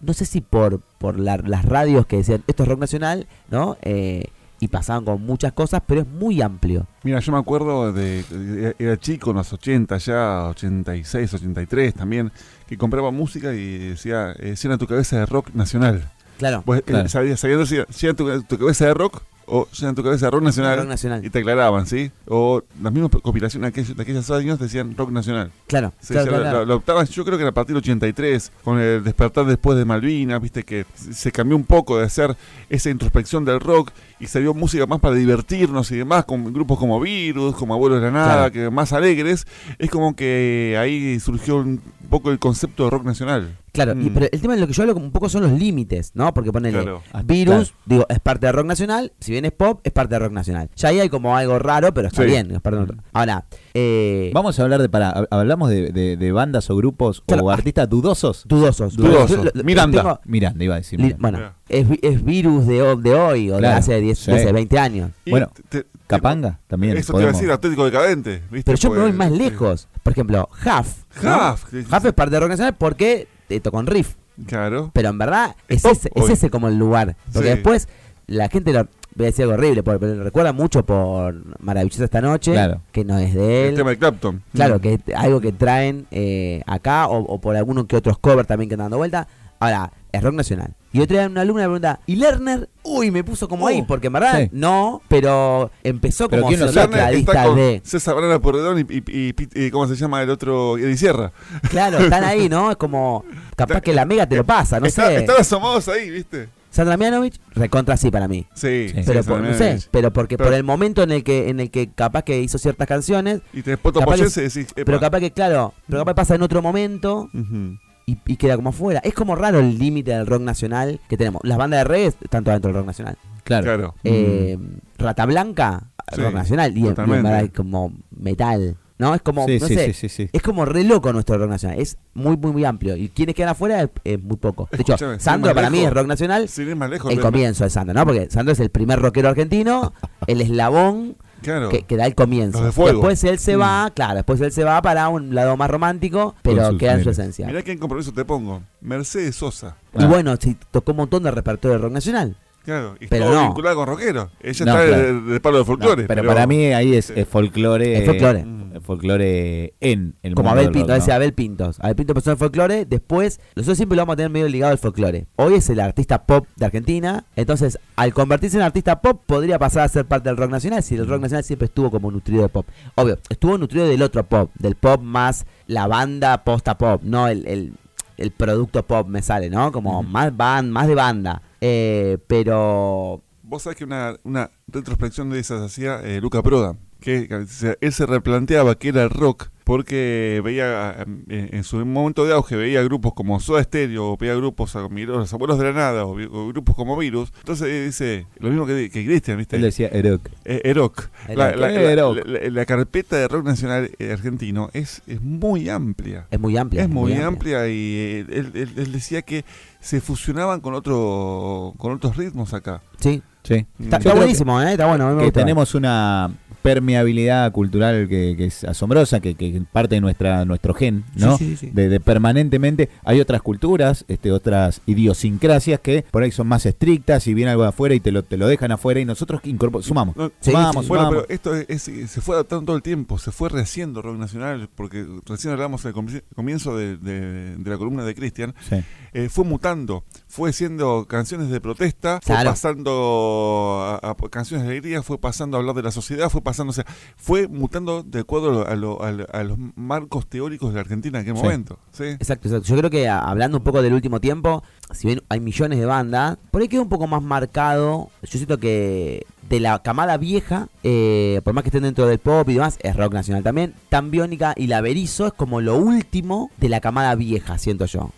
no 0.00 0.14
sé 0.14 0.24
si 0.24 0.40
por, 0.40 0.80
por 0.98 1.18
la- 1.20 1.36
las 1.36 1.64
radios 1.64 2.06
que 2.06 2.16
decían 2.16 2.42
esto 2.46 2.62
es 2.62 2.68
rock 2.68 2.80
nacional, 2.80 3.26
¿no? 3.50 3.76
Eh, 3.82 4.24
y 4.60 4.68
pasaban 4.68 5.04
con 5.04 5.20
muchas 5.26 5.52
cosas, 5.52 5.82
pero 5.86 6.02
es 6.02 6.06
muy 6.06 6.40
amplio. 6.40 6.86
Mira, 7.02 7.18
yo 7.18 7.32
me 7.32 7.38
acuerdo 7.38 7.92
de. 7.92 8.22
de- 8.22 8.76
Era 8.78 8.96
chico 8.96 9.30
en 9.30 9.36
los 9.38 9.52
80, 9.52 9.98
ya 9.98 10.44
86, 10.50 11.34
83 11.34 11.94
también, 11.94 12.30
que 12.68 12.78
compraba 12.78 13.10
música 13.10 13.52
y 13.52 13.78
decía: 13.90 14.32
eh, 14.38 14.54
llena 14.54 14.78
tu 14.78 14.86
cabeza 14.86 15.18
de 15.18 15.26
rock 15.26 15.50
nacional. 15.52 16.08
Claro. 16.38 16.62
Pues, 16.64 16.80
eh, 16.80 16.84
Claro. 16.84 17.08
sabías, 17.08 17.40
sabiendo 17.40 17.66
si 17.66 17.76
llena 18.00 18.14
tu, 18.14 18.42
tu 18.42 18.58
cabeza 18.58 18.86
de 18.86 18.94
rock 18.94 19.22
o 19.44 19.68
llena 19.72 19.92
tu 19.92 20.02
cabeza 20.04 20.26
de 20.26 20.30
rock 20.30 20.42
nacional. 20.44 20.78
Rock 20.78 20.88
nacional. 20.88 21.24
Y 21.26 21.28
te 21.30 21.40
aclaraban, 21.40 21.84
¿sí? 21.86 22.10
O 22.26 22.62
las 22.80 22.92
mismas 22.92 23.10
compilaciones 23.22 23.64
de 23.66 23.68
aquellos, 23.80 23.96
de 23.96 24.02
aquellos 24.02 24.30
años 24.30 24.58
decían 24.58 24.96
rock 24.96 25.10
nacional. 25.10 25.50
Claro, 25.66 25.92
Sí, 26.00 26.14
claro, 26.14 26.30
sí, 26.32 26.38
claro, 26.38 26.64
lo- 26.64 26.76
optaban, 26.76 27.06
yo 27.06 27.24
creo 27.24 27.36
que 27.36 27.42
era 27.42 27.50
a 27.50 27.54
partir 27.54 27.74
del 27.74 27.82
83, 27.82 28.52
con 28.62 28.78
el 28.78 29.02
despertar 29.04 29.44
después 29.44 29.76
de 29.76 29.84
Malvinas, 29.84 30.40
viste 30.40 30.62
que 30.62 30.86
se 30.94 31.32
cambió 31.32 31.56
un 31.56 31.64
poco 31.64 31.98
de 31.98 32.04
hacer 32.06 32.36
esa 32.70 32.88
introspección 32.88 33.44
del 33.44 33.58
rock 33.60 33.90
y 34.20 34.28
se 34.28 34.40
dio 34.40 34.54
música 34.54 34.86
más 34.86 35.00
para 35.00 35.16
divertirnos 35.16 35.90
y 35.90 35.96
demás, 35.96 36.24
con 36.24 36.52
grupos 36.52 36.78
como 36.78 37.00
Virus, 37.00 37.56
como 37.56 37.74
Abuelos 37.74 38.00
de 38.00 38.06
la 38.06 38.12
Nada, 38.12 38.50
que 38.52 38.70
más 38.70 38.92
alegres. 38.92 39.46
Es 39.78 39.90
como 39.90 40.14
que 40.14 40.76
ahí 40.80 41.18
surgió 41.18 41.56
un 41.56 41.80
poco 42.08 42.30
el 42.30 42.38
concepto 42.38 42.84
de 42.84 42.90
rock 42.90 43.04
nacional. 43.04 43.58
Claro, 43.72 43.92
y- 43.92 44.10
Mm. 44.10 44.14
pero 44.14 44.26
el 44.30 44.40
tema 44.40 44.54
de 44.54 44.60
lo 44.60 44.66
que 44.66 44.74
yo 44.74 44.82
hablo 44.82 44.94
un 44.96 45.10
poco 45.12 45.30
son 45.30 45.42
los 45.42 45.52
límites, 45.52 46.12
¿no? 46.14 46.34
Porque 46.34 46.52
ponele 46.52 46.82
Claro. 46.82 47.02
Ah, 47.12 47.22
Virus, 47.24 47.54
claro. 47.70 47.76
digo, 47.86 48.06
es 48.10 48.18
parte 48.20 48.44
de 48.46 48.52
rock 48.52 48.66
nacional, 48.66 49.12
si 49.18 49.32
bien 49.32 49.46
es 49.46 49.52
pop, 49.52 49.80
es 49.82 49.92
parte 49.92 50.14
de 50.14 50.18
rock 50.18 50.32
nacional. 50.32 50.68
Ya 50.76 50.90
ahí 50.90 51.00
hay 51.00 51.08
como 51.08 51.34
algo 51.36 51.58
raro, 51.58 51.94
pero 51.94 52.08
está 52.08 52.22
Sí. 52.22 52.28
bien, 52.28 52.50
es 52.50 52.60
parte 52.60 52.78
de 52.80 52.84
rock. 52.86 52.98
Ahora, 53.14 53.46
eh, 53.72 54.30
Vamos 54.34 54.58
a 54.58 54.62
hablar 54.62 54.82
de, 54.82 54.88
para, 54.90 55.26
hablamos 55.30 55.70
de, 55.70 55.90
de- 55.90 56.16
de 56.18 56.32
bandas 56.32 56.68
o 56.68 56.76
grupos 56.76 57.22
Claro, 57.26 57.44
o 57.44 57.50
artistas 57.50 57.88
dudosos. 57.88 58.44
dudosos. 58.46 58.94
Dudoso. 58.94 59.36
Lo- 59.38 59.50
lo- 59.54 59.64
Miranda. 59.64 60.02
tengo- 60.02 60.20
Miranda, 60.26 60.64
iba 60.64 60.74
a 60.74 60.78
decir. 60.78 60.98
Miranda. 61.00 61.18
bueno, 61.20 61.52
es, 61.68 61.86
es 62.02 62.22
virus 62.24 62.66
de, 62.66 62.74
de 62.96 63.14
hoy 63.14 63.50
o 63.50 63.58
de 63.58 63.68
hace 63.68 63.98
10, 64.00 64.18
sí. 64.18 64.30
10, 64.32 64.52
20 64.52 64.78
años. 64.78 65.10
Y 65.24 65.30
Bueno, 65.30 65.50
te- 65.70 65.82
te- 65.82 65.86
Capanga 66.06 66.60
también. 66.66 66.94
Eso 66.98 67.14
te 67.14 67.20
iba 67.22 67.30
a 67.30 67.32
podemos- 67.32 67.40
decir, 67.40 67.50
Atlético 67.52 67.84
Decadente. 67.86 68.42
¿viste? 68.50 68.64
Pero 68.70 68.76
yo 68.76 68.90
me 68.90 68.96
Pues, 68.96 69.08
voy 69.08 69.16
más 69.16 69.28
eh, 69.32 69.36
lejos. 69.50 69.88
Por 70.02 70.12
ejemplo, 70.12 70.46
Huff. 70.62 71.22
¿no? 71.22 71.52
Huff 71.54 72.04
es 72.04 72.12
parte 72.12 72.30
de 72.34 72.40
rock 72.40 72.50
nacional 72.50 72.74
porque 72.76 73.28
te 73.54 73.60
tocó 73.60 73.80
en 73.80 73.86
riff. 73.86 74.14
Claro. 74.46 74.90
Pero 74.92 75.08
en 75.10 75.18
verdad 75.18 75.54
Es 75.68 75.76
es, 75.76 75.82
pop 75.82 75.92
ese, 75.92 76.10
es 76.14 76.30
ese 76.30 76.50
como 76.50 76.68
el 76.68 76.78
lugar. 76.78 77.16
Porque 77.32 77.48
Sí. 77.50 77.54
después 77.54 77.88
la 78.26 78.48
gente 78.48 78.72
lo 78.72 78.88
voy 79.14 79.26
a 79.26 79.28
decir 79.28 79.42
algo 79.42 79.54
horrible, 79.54 79.82
pero 79.82 79.98
lo 80.14 80.24
recuerda 80.24 80.52
mucho 80.52 80.86
por 80.86 81.34
Maravillosa 81.62 82.04
esta 82.04 82.20
noche, 82.22 82.52
Claro. 82.52 82.80
que 82.92 83.04
no 83.04 83.18
es 83.18 83.34
de 83.34 83.64
El 83.64 83.68
él. 83.70 83.76
tema 83.76 83.90
de 83.90 83.98
Clapton. 83.98 84.42
Claro, 84.54 84.76
Mm. 84.76 84.80
que 84.80 84.94
es 84.94 85.00
algo 85.16 85.40
que 85.40 85.52
traen 85.52 86.06
eh, 86.10 86.62
acá 86.66 87.08
o, 87.08 87.18
o 87.18 87.40
por 87.40 87.56
alguno 87.56 87.86
que 87.86 87.96
otros 87.96 88.18
covers 88.18 88.48
también 88.48 88.68
que 88.68 88.74
andan 88.74 88.86
dando 88.86 88.98
vuelta. 88.98 89.28
Ahora, 89.60 89.92
es 90.12 90.22
rock 90.22 90.34
nacional. 90.34 90.74
Y 90.92 91.00
otro 91.00 91.16
día 91.16 91.26
una 91.26 91.40
alumna 91.40 91.62
me 91.62 91.68
pregunta, 91.68 92.00
¿y 92.06 92.16
Lerner? 92.16 92.68
Uy, 92.84 93.10
me 93.10 93.24
puso 93.24 93.48
como 93.48 93.66
ahí, 93.66 93.80
Uh, 93.80 93.86
porque 93.86 94.08
en 94.08 94.12
verdad 94.12 94.40
sí. 94.42 94.48
no, 94.52 95.00
pero 95.08 95.70
empezó 95.82 96.28
Pero 96.28 96.42
como 96.42 96.52
con 96.54 97.56
de... 97.56 97.80
César 97.84 98.14
Banana 98.14 98.38
Porredón 98.40 98.78
y, 98.80 99.02
y, 99.10 99.34
y 99.54 99.70
¿cómo 99.70 99.86
se 99.88 99.96
llama 99.96 100.22
el 100.22 100.30
otro? 100.30 100.76
Eddie 100.78 100.96
Sierra. 100.96 101.32
Claro, 101.70 101.98
están 101.98 102.24
ahí, 102.24 102.48
¿no? 102.48 102.70
Es 102.70 102.76
como, 102.76 103.24
capaz 103.56 103.80
que 103.80 103.92
la 103.92 104.04
mega 104.04 104.26
te 104.28 104.36
lo 104.36 104.44
pasa, 104.44 104.78
no 104.80 104.86
Está- 104.86 105.06
sé. 105.08 105.16
Están 105.16 105.36
asomados 105.40 105.88
ahí, 105.88 106.10
¿viste? 106.10 106.48
Sandra 106.70 106.96
Mianovich, 106.96 107.38
recontra 107.54 107.98
sí 107.98 108.10
para 108.10 108.28
mí. 108.28 108.46
Sí, 108.54 108.88
Sí. 108.88 109.02
Pero 109.04 109.22
sí, 109.22 109.28
por, 109.28 109.40
no 109.42 109.52
sé, 109.54 109.78
pero 109.90 110.10
porque 110.10 110.38
Pero- 110.38 110.48
por 110.48 110.56
el 110.56 110.64
momento 110.64 111.02
en 111.02 111.10
el 111.12 111.22
que 111.22 111.50
en 111.50 111.60
el 111.60 111.70
que 111.70 111.90
capaz 111.90 112.22
que 112.22 112.40
hizo 112.40 112.56
ciertas 112.56 112.88
canciones, 112.88 113.42
Y 113.52 113.60
decís, 113.62 114.68
epa. 114.74 114.84
pero 114.86 114.98
capaz 114.98 115.20
que 115.20 115.30
claro, 115.32 115.74
pero 115.86 116.00
capaz 116.00 116.14
pasa 116.14 116.34
en 116.34 116.40
otro 116.42 116.62
momento 116.62 117.28
Ujú. 117.34 117.76
Y, 118.06 118.18
y 118.26 118.36
queda 118.36 118.56
como 118.56 118.70
afuera. 118.70 119.00
Es 119.04 119.14
como 119.14 119.34
raro 119.36 119.58
el 119.60 119.78
límite 119.78 120.12
del 120.12 120.26
rock 120.26 120.42
nacional 120.42 121.00
que 121.08 121.16
tenemos. 121.16 121.40
Las 121.44 121.58
bandas 121.58 121.80
de 121.80 121.84
reggae 121.84 122.06
están 122.22 122.44
todas 122.44 122.56
dentro 122.56 122.68
del 122.70 122.76
rock 122.78 122.86
nacional. 122.86 123.16
Claro. 123.44 123.64
Claro. 123.64 123.94
Eh, 124.04 124.58
Rata 124.98 125.26
Blanca, 125.26 125.88
Sí, 126.14 126.20
rock 126.20 126.34
nacional. 126.34 126.76
Y, 126.76 126.86
en- 126.88 127.44
y 127.44 127.48
como 127.50 127.92
metal. 128.10 128.76
¿No? 128.98 129.16
Es 129.16 129.22
como, 129.22 129.46
sí, 129.46 129.58
no 129.58 129.66
sí, 129.66 129.74
sé, 129.74 129.86
sí, 129.86 129.92
sí, 129.94 130.08
sí. 130.08 130.30
Es 130.32 130.42
como 130.42 130.64
re 130.64 130.84
loco 130.84 131.12
nuestro 131.12 131.36
rock 131.36 131.48
nacional. 131.50 131.80
Es 131.80 131.96
muy, 132.14 132.36
muy, 132.36 132.52
muy 132.52 132.64
amplio. 132.64 132.94
Y 132.96 133.08
quienes 133.08 133.34
quedan 133.34 133.48
afuera 133.48 133.82
es, 133.82 133.90
es 134.04 134.22
muy 134.22 134.36
poco. 134.36 134.68
De 134.70 134.82
hecho, 134.82 134.96
Sandro 135.18 135.52
para 135.54 135.70
mí 135.70 135.78
lejos, 135.78 135.90
es 135.90 135.96
rock 135.98 136.06
nacional. 136.06 136.48
Sin 136.48 136.68
ir 136.68 136.76
más 136.76 136.88
lejos. 136.88 137.12
El 137.12 137.18
comienzo 137.18 137.64
de 137.64 137.70
Sandro, 137.70 137.94
¿no? 137.94 138.04
Porque 138.06 138.30
Sandro 138.30 138.52
es 138.52 138.60
el 138.60 138.70
primer 138.70 139.00
rockero 139.00 139.30
argentino, 139.30 139.92
el 140.28 140.40
eslabón 140.40 141.16
Claro. 141.42 141.68
que, 141.68 141.82
que 141.82 141.96
da 141.96 142.06
el 142.06 142.14
comienzo. 142.14 142.58
Los 142.58 142.66
de 142.68 142.72
fuego. 142.72 142.92
Después 142.98 143.22
él 143.24 143.38
se 143.38 143.56
va, 143.56 143.90
claro, 143.94 144.14
después 144.16 144.40
él 144.40 144.52
se 144.52 144.64
va 144.64 144.80
para 144.82 145.08
un 145.08 145.34
lado 145.34 145.56
más 145.56 145.70
romántico, 145.70 146.34
pero 146.42 146.70
sus 146.70 146.78
queda 146.78 146.94
en 146.94 147.04
su 147.04 147.10
esencia. 147.10 147.46
Mirá 147.46 147.62
qué 147.62 147.78
compromiso 147.78 148.12
te 148.12 148.24
pongo. 148.24 148.62
Mercedes 148.80 149.36
Sosa. 149.36 149.76
Y 149.98 150.02
Ah. 150.04 150.06
bueno, 150.06 150.34
sí, 150.40 150.56
tocó 150.70 150.92
un 150.92 150.98
montón 150.98 151.22
de 151.22 151.30
repertorio 151.30 151.76
de 151.76 151.82
rock 151.82 151.92
nacional. 151.92 152.36
Claro. 152.64 152.94
Y 153.00 153.08
Pero 153.08 153.28
no. 153.28 153.42
vinculada 153.46 153.74
con 153.74 153.88
rockero. 153.88 154.30
Ella 154.40 154.64
No, 154.64 154.72
está 154.78 154.86
claro. 154.86 155.02
de, 155.02 155.20
de 155.32 155.40
palo 155.40 155.56
de 155.56 155.62
No, 155.62 155.66
folclore. 155.66 156.04
pero, 156.04 156.24
para 156.24 156.46
mí 156.46 156.66
ahí 156.66 156.94
es, 156.94 157.10
es 157.10 157.26
folclore. 157.26 157.98
Es 157.98 158.06
folclore. 158.06 158.44
Mm. 158.44 158.61
Eh, 158.74 158.80
folclore 158.80 159.74
en 159.80 160.16
el 160.22 160.34
Como 160.34 160.48
mundo 160.48 160.60
Abel 160.60 160.64
del 160.66 160.72
Pinto, 160.72 160.94
rock, 160.94 161.06
¿no? 161.06 161.14
Abel 161.14 161.32
Pintos. 161.32 161.80
Abel 161.80 161.96
Pinto 161.96 162.12
empezó 162.12 162.30
en 162.30 162.32
el 162.32 162.38
folclore, 162.38 162.84
después 162.84 163.40
nosotros 163.56 163.76
siempre 163.76 163.96
lo 163.96 164.02
vamos 164.02 164.14
a 164.14 164.16
tener 164.16 164.30
medio 164.30 164.48
ligado 164.48 164.72
al 164.72 164.78
folclore. 164.78 165.26
Hoy 165.36 165.54
es 165.54 165.68
el 165.70 165.80
artista 165.80 166.24
pop 166.24 166.46
de 166.56 166.66
Argentina, 166.66 167.24
entonces 167.36 167.78
al 167.96 168.12
convertirse 168.14 168.56
en 168.56 168.62
artista 168.62 169.00
pop 169.00 169.22
podría 169.26 169.58
pasar 169.58 169.82
a 169.82 169.88
ser 169.88 170.06
parte 170.06 170.28
del 170.28 170.36
rock 170.36 170.50
nacional 170.50 170.82
si 170.82 170.94
el 170.94 171.06
rock 171.06 171.22
nacional 171.22 171.44
siempre 171.44 171.66
estuvo 171.66 171.90
como 171.90 172.10
nutrido 172.10 172.42
de 172.42 172.48
pop. 172.48 172.66
Obvio, 172.94 173.18
estuvo 173.28 173.58
nutrido 173.58 173.86
del 173.86 174.02
otro 174.02 174.24
pop, 174.24 174.50
del 174.58 174.74
pop 174.74 175.00
más 175.00 175.46
la 175.66 175.86
banda 175.86 176.44
posta 176.44 176.76
pop, 176.76 177.02
no 177.04 177.28
el, 177.28 177.46
el, 177.46 177.72
el 178.16 178.30
producto 178.30 178.82
pop 178.82 179.06
me 179.08 179.22
sale, 179.22 179.50
¿no? 179.50 179.72
Como 179.72 180.02
más, 180.02 180.36
ban, 180.36 180.70
más 180.70 180.86
de 180.88 180.94
banda. 180.94 181.42
Eh, 181.60 182.18
pero 182.26 183.22
Vos 183.52 183.64
sabés 183.64 183.76
que 183.76 183.84
una, 183.84 184.16
una 184.24 184.50
retrospección 184.66 185.28
de 185.28 185.38
esas 185.38 185.60
hacía 185.60 186.00
eh, 186.02 186.22
Luca 186.22 186.42
Proda, 186.42 186.74
que 187.02 187.28
o 187.34 187.46
sea, 187.46 187.76
él 187.80 187.92
se 187.92 188.06
replanteaba 188.06 188.76
que 188.76 188.88
era 188.88 189.08
rock 189.08 189.48
porque 189.64 190.40
veía 190.44 191.06
eh, 191.28 191.50
en 191.52 191.62
su 191.64 191.76
momento 191.86 192.24
de 192.26 192.32
auge 192.32 192.56
veía 192.56 192.82
grupos 192.82 193.12
como 193.14 193.38
Soda 193.38 193.62
Stereo 193.62 194.12
o 194.12 194.16
veía 194.16 194.34
grupos 194.34 194.74
a 194.74 194.80
los 194.88 195.32
abuelos 195.32 195.56
de 195.58 195.64
la 195.66 195.72
nada 195.72 196.04
o, 196.04 196.14
grupos 196.48 196.74
como 196.74 196.96
Virus 196.96 197.32
entonces 197.38 197.84
dice 197.86 198.26
lo 198.40 198.48
mismo 198.48 198.66
que, 198.66 198.90
que 198.90 199.04
Christian 199.04 199.38
viste 199.38 199.54
Él 199.56 199.62
decía 199.62 199.86
Erok. 199.88 200.28
Eh, 200.44 200.62
Eroc. 200.64 201.08
La, 201.28 201.50
Eroc. 201.50 201.60
la- 201.60 201.68
la- 201.70 201.92
Eroc. 201.92 202.26
la- 202.26 202.48
la 202.50 202.66
carpeta 202.66 203.16
de 203.16 203.28
rock 203.28 203.44
nacional 203.46 203.90
eh, 204.00 204.10
argentino 204.12 204.68
es, 204.72 205.02
es 205.06 205.20
muy 205.22 205.68
amplia. 205.68 206.26
es 206.32 206.40
muy 206.40 206.56
amplia. 206.56 206.82
Es 206.82 206.88
muy 206.88 207.14
amplia 207.14 207.68
y 207.68 207.94
eh, 207.96 208.26
él, 208.30 208.50
él- 208.54 208.72
él 208.76 208.92
decía 208.92 209.22
que 209.22 209.44
se 209.80 210.00
fusionaban 210.00 210.60
con 210.60 210.74
otro 210.74 211.72
con 211.78 211.92
otros 211.92 212.16
ritmos 212.16 212.52
acá. 212.54 212.82
Sí, 212.98 213.22
Sí. 213.44 213.66
está, 213.80 213.98
buenísimo, 214.14 214.60
¿eh? 214.62 214.72
Está 214.72 214.86
bueno. 214.86 215.08
me 215.10 215.18
que 215.18 215.24
gusta. 215.24 215.40
tenemos 215.40 215.74
una 215.74 216.30
permeabilidad 216.62 217.50
cultural 217.52 218.08
que, 218.08 218.34
que 218.36 218.46
es 218.46 218.64
asombrosa, 218.64 219.20
que, 219.20 219.34
que 219.34 219.62
parte 219.72 219.96
de 219.96 220.00
nuestra 220.00 220.44
nuestro 220.44 220.74
gen, 220.74 221.04
¿no? 221.16 221.36
Sí, 221.38 221.50
sí, 221.50 221.56
sí. 221.56 221.70
De, 221.72 221.88
de 221.88 222.00
permanentemente 222.00 222.88
hay 223.04 223.20
otras 223.20 223.42
culturas, 223.42 224.04
este, 224.08 224.32
otras 224.32 224.80
idiosincrasias 224.86 225.80
que 225.80 226.04
por 226.10 226.22
ahí 226.22 226.30
son 226.30 226.46
más 226.46 226.64
estrictas 226.66 227.26
y 227.26 227.34
viene 227.34 227.50
algo 227.50 227.62
de 227.64 227.70
afuera 227.70 227.94
y 227.94 228.00
te 228.00 228.10
lo, 228.12 228.22
te 228.22 228.36
lo 228.36 228.46
dejan 228.46 228.72
afuera 228.72 229.00
y 229.00 229.04
nosotros 229.04 229.42
incorpor- 229.44 229.82
sumamos, 229.82 230.16
No, 230.16 230.28
Sí, 230.40 230.50
sumamos, 230.50 230.84
sí. 230.84 230.88
Bueno, 230.88 231.04
sumamos. 231.04 231.24
pero 231.28 231.34
esto 231.34 231.54
es- 231.56 231.88
es- 231.88 232.10
se 232.10 232.20
fue 232.20 232.34
adaptando 232.36 232.66
todo 232.66 232.76
el 232.76 232.82
tiempo, 232.82 233.18
se 233.18 233.32
fue 233.32 233.48
rehaciendo 233.48 234.00
rock 234.02 234.16
nacional, 234.18 234.68
porque 234.74 235.06
recién 235.26 235.52
hablamos 235.52 235.84
al 235.86 235.92
comi- 235.94 236.22
comienzo 236.34 236.76
de, 236.76 236.96
de- 236.96 237.56
de 237.56 237.70
la 237.70 237.76
columna 237.76 238.04
de 238.04 238.14
Cristian, 238.14 238.54
Sí. 238.68 238.76
eh, 239.12 239.28
fue 239.28 239.44
mutando, 239.44 240.04
fue 240.28 240.52
siendo 240.52 241.06
canciones 241.08 241.48
de 241.50 241.60
protesta, 241.60 242.20
fue 242.22 242.34
Claro. 242.34 242.50
pasando 242.50 243.98
a, 244.02 244.10
a 244.10 244.16
canciones 244.30 244.66
de 244.66 244.72
alegría, 244.72 245.02
fue 245.02 245.18
pasando 245.18 245.56
a 245.56 245.60
hablar 245.60 245.74
de 245.74 245.82
la 245.82 245.90
sociedad, 245.90 246.28
fue 246.30 246.40
pasando, 246.40 246.51
o 246.60 246.72
sea, 246.72 246.84
fue 247.16 247.48
mutando 247.48 248.02
de 248.02 248.20
acuerdo 248.20 248.66
a, 248.66 248.74
lo- 248.76 249.02
a 249.02 249.10
lo- 249.12 249.26
a 249.32 249.42
los 249.44 249.58
marcos 249.76 250.26
teóricos 250.26 250.70
de 250.70 250.74
la 250.76 250.80
Argentina 250.82 251.18
en 251.18 251.22
aquel 251.22 251.36
Sí. 251.36 251.42
momento. 251.42 251.78
¿sí? 251.92 252.04
Exacto, 252.04 252.48
exacto. 252.48 252.68
Yo 252.68 252.76
creo 252.76 252.90
que 252.90 253.08
hablando 253.08 253.58
un 253.58 253.64
poco 253.64 253.82
del 253.82 253.92
último 253.92 254.20
tiempo, 254.20 254.62
si 254.92 255.06
bien 255.06 255.22
hay 255.28 255.40
millones 255.40 255.78
de 255.78 255.86
bandas, 255.86 256.36
por 256.50 256.60
ahí 256.62 256.68
queda 256.68 256.82
un 256.82 256.88
poco 256.88 257.06
más 257.06 257.22
marcado. 257.22 258.10
Yo 258.22 258.28
siento 258.38 258.58
que 258.58 259.24
de 259.48 259.60
la 259.60 259.80
camada 259.82 260.16
vieja, 260.16 260.68
eh, 260.82 261.40
por 261.44 261.52
más 261.54 261.62
que 261.62 261.68
estén 261.68 261.82
dentro 261.82 262.06
del 262.06 262.18
pop 262.18 262.48
y 262.48 262.54
demás, 262.54 262.78
es 262.82 262.96
rock 262.96 263.12
nacional 263.14 263.42
también. 263.42 263.74
Tan 263.88 264.10
Biónica 264.10 264.54
y 264.56 264.66
La 264.66 264.80
Berizo 264.80 265.26
es 265.26 265.32
como 265.34 265.60
lo 265.60 265.76
último 265.76 266.50
de 266.58 266.68
la 266.68 266.80
camada 266.80 267.14
vieja, 267.14 267.58
siento 267.58 267.86
yo. 267.86 268.10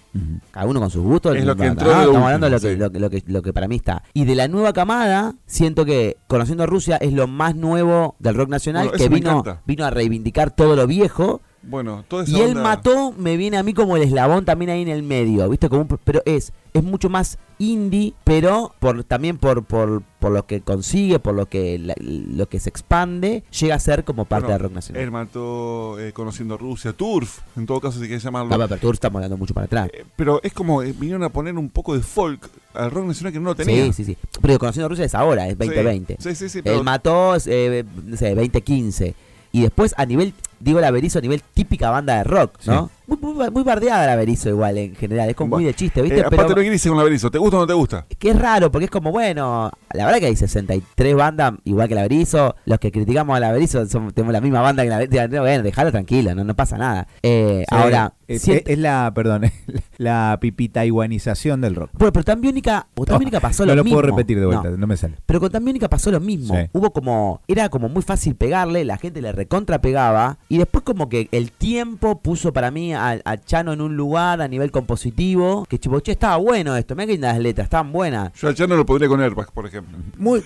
Cada 0.52 0.66
uno 0.66 0.78
con 0.80 0.90
sus 0.90 1.02
gustos. 1.02 1.34
Es 1.36 1.44
lo 1.44 1.56
que 1.56 1.66
entró 1.66 1.86
lo 1.86 1.90
Estamos 1.92 2.08
último, 2.08 2.24
hablando 2.26 2.46
de 2.46 2.50
lo 2.52 2.60
que, 2.60 2.72
sí. 2.72 2.76
lo, 2.76 2.90
que- 2.92 3.00
lo 3.00 3.10
que, 3.10 3.22
lo 3.26 3.42
que 3.42 3.52
para 3.52 3.66
mí 3.68 3.76
está. 3.76 4.04
Y 4.12 4.24
de 4.24 4.34
la 4.36 4.46
nueva 4.46 4.72
camada, 4.72 5.34
siento 5.46 5.84
que 5.84 6.16
Conociendo 6.28 6.64
a 6.64 6.66
Rusia 6.66 6.96
es 6.98 7.12
lo 7.12 7.26
más 7.26 7.54
nuevo 7.56 8.14
del 8.20 8.34
rock 8.36 8.48
nacional, 8.48 8.88
Bueno, 8.88 8.98
que 8.98 9.08
vino, 9.08 9.44
vino 9.66 9.84
a 9.84 9.90
reivindicar 9.90 10.50
todo 10.54 10.76
lo 10.76 10.86
viejo. 10.86 11.40
Bueno, 11.66 12.04
esa 12.10 12.30
Y 12.30 12.40
él 12.40 12.50
onda- 12.50 12.62
mató, 12.62 13.12
me 13.16 13.36
viene 13.36 13.56
a 13.56 13.62
mí 13.62 13.74
como 13.74 13.96
el 13.96 14.02
eslabón 14.02 14.44
también 14.44 14.70
ahí 14.70 14.82
en 14.82 14.88
el 14.88 15.02
medio, 15.02 15.48
¿viste? 15.48 15.68
Como 15.68 15.82
un- 15.82 15.98
pero 16.04 16.22
es 16.24 16.52
es 16.74 16.82
mucho 16.82 17.08
más 17.08 17.38
indie, 17.60 18.14
pero 18.24 18.74
por 18.80 19.04
también 19.04 19.38
por 19.38 19.64
por, 19.64 20.02
por 20.18 20.32
lo 20.32 20.44
que 20.44 20.60
consigue, 20.60 21.20
por 21.20 21.32
lo 21.34 21.46
que 21.46 21.78
la- 21.78 21.94
lo 22.00 22.48
que 22.48 22.58
se 22.58 22.68
expande, 22.68 23.44
llega 23.60 23.76
a 23.76 23.78
ser 23.78 24.02
como 24.04 24.24
parte 24.24 24.46
Bueno, 24.46 24.54
del 24.58 24.62
rock 24.64 24.72
nacional. 24.74 25.02
Él 25.02 25.10
mató 25.12 25.98
eh, 26.00 26.12
Conociendo 26.12 26.56
Rusia, 26.58 26.92
Turf, 26.92 27.40
en 27.56 27.66
todo 27.66 27.80
caso 27.80 28.00
si 28.00 28.06
quieres 28.06 28.24
llamarlo. 28.24 28.56
La 28.56 28.64
Apertura 28.64 28.94
estamos 28.94 29.18
hablando 29.18 29.36
mucho 29.36 29.54
para 29.54 29.66
atrás. 29.66 29.88
Eh, 29.92 30.04
pero 30.16 30.40
es 30.42 30.52
como 30.52 30.82
eh, 30.82 30.92
vinieron 30.98 31.22
a 31.22 31.28
poner 31.28 31.56
un 31.56 31.70
poco 31.70 31.94
de 31.94 32.00
folk 32.02 32.50
al 32.74 32.90
rock 32.90 33.06
nacional 33.06 33.32
que 33.32 33.38
no 33.38 33.44
lo 33.50 33.54
tenía. 33.54 33.84
Sí, 33.86 33.92
sí, 33.92 34.04
sí. 34.04 34.16
Pero 34.42 34.58
conociendo 34.58 34.88
Rusia 34.88 35.04
es 35.04 35.14
ahora, 35.14 35.46
es 35.48 35.56
2020. 35.56 36.16
Sí, 36.18 36.34
sí, 36.34 36.48
sí, 36.48 36.60
pero 36.60 36.78
Él 36.78 36.84
mató, 36.84 37.36
eh, 37.46 37.84
no 38.04 38.16
sé, 38.16 38.34
2015. 38.34 39.14
Y 39.52 39.62
después 39.62 39.94
a 39.96 40.04
nivel, 40.04 40.34
digo 40.64 40.80
la 40.80 40.90
Berizo, 40.90 41.18
a 41.18 41.22
nivel 41.22 41.42
típica 41.54 41.90
banda 41.90 42.16
de 42.16 42.24
rock, 42.24 42.58
¿no? 42.66 42.90
Muy, 43.06 43.18
muy, 43.18 43.50
muy 43.50 43.62
bardeada 43.62 44.06
la 44.06 44.16
Berizo 44.16 44.48
igual 44.48 44.78
en 44.78 44.94
general, 44.94 45.28
es 45.28 45.36
como 45.36 45.56
muy 45.56 45.64
de 45.64 45.74
chiste, 45.74 46.00
eh, 46.00 46.04
¿viste? 46.04 46.20
aparte 46.22 46.36
Pero 46.54 46.56
no 46.56 46.62
irse 46.62 46.88
con 46.88 46.96
la 46.96 47.04
Berizo, 47.04 47.30
¿te 47.30 47.36
gusta 47.36 47.58
o 47.58 47.60
no 47.60 47.66
te 47.66 47.74
gusta? 47.74 48.06
que 48.18 48.30
es 48.30 48.38
raro, 48.38 48.70
porque 48.72 48.86
es 48.86 48.90
como, 48.90 49.12
bueno, 49.12 49.70
la 49.92 50.06
verdad 50.06 50.20
que 50.20 50.26
hay 50.26 50.36
63 50.36 51.14
bandas 51.14 51.52
igual 51.64 51.86
que 51.86 51.94
la 51.94 52.00
Berizo, 52.02 52.56
los 52.64 52.78
que 52.78 52.90
criticamos 52.90 53.36
a 53.36 53.40
la 53.40 53.52
Berizo 53.52 53.86
tenemos 53.86 54.32
la 54.32 54.40
misma 54.40 54.62
banda 54.62 54.82
que 54.84 54.88
la 54.88 54.98
Berizo, 54.98 55.40
bueno, 55.42 55.62
dejalo 55.62 55.92
tranquilo, 55.92 56.34
no, 56.34 56.44
no 56.44 56.54
pasa 56.56 56.78
nada. 56.78 57.06
Eh, 57.22 57.64
Sí, 57.68 57.74
ahora, 57.76 58.14
es, 58.26 58.40
siento- 58.42 58.70
es 58.70 58.78
la, 58.78 59.12
perdón, 59.14 59.50
la 59.98 60.38
pipitaiwanización 60.40 61.60
del 61.60 61.74
rock. 61.74 61.90
bueno, 61.92 62.12
pero 62.12 62.24
tan 62.24 62.40
Biónica, 62.40 62.86
Tan 63.06 63.18
Biónica 63.18 63.40
pasó 63.40 63.64
no 63.64 63.72
lo 63.72 63.76
lo 63.76 63.84
mismo. 63.84 64.00
puedo 64.00 64.10
repetir 64.16 64.38
de 64.40 64.46
vuelta, 64.46 64.70
No. 64.70 64.76
no, 64.76 64.86
me 64.86 64.96
sale. 64.96 65.16
Pero 65.26 65.40
con 65.40 65.50
Tan 65.50 65.64
Biónica 65.64 65.88
pasó 65.88 66.10
lo 66.10 66.20
mismo. 66.20 66.54
Sí. 66.54 66.68
Hubo 66.72 66.90
como. 66.92 67.40
Era 67.48 67.68
como 67.68 67.88
muy 67.88 68.02
fácil 68.02 68.34
pegarle, 68.34 68.84
la 68.84 68.96
gente 68.98 69.20
le 69.22 69.32
recontra 69.32 69.80
pegaba. 69.80 70.38
Y 70.48 70.53
después, 70.58 70.84
como 70.84 71.08
que 71.08 71.28
el 71.32 71.50
tiempo 71.52 72.20
puso 72.20 72.52
para 72.52 72.70
mí 72.70 72.92
a, 72.94 73.20
a 73.24 73.36
Chano 73.38 73.72
en 73.72 73.80
un 73.80 73.96
lugar 73.96 74.40
a 74.42 74.48
nivel 74.48 74.70
compositivo. 74.70 75.64
Que 75.68 75.78
tipo, 75.78 75.98
che, 76.00 76.12
estaba 76.12 76.36
bueno 76.36 76.76
esto. 76.76 76.94
Mira 76.94 77.06
que 77.06 77.18
las 77.18 77.38
letras, 77.38 77.64
estaban 77.66 77.92
buenas. 77.92 78.32
Yo 78.34 78.50
ya 78.50 78.66
no 78.66 78.76
lo 78.76 78.84
pondría 78.86 79.08
con 79.08 79.20
Airbag, 79.20 79.50
por 79.52 79.66
ejemplo. 79.66 79.96
Muy. 80.18 80.42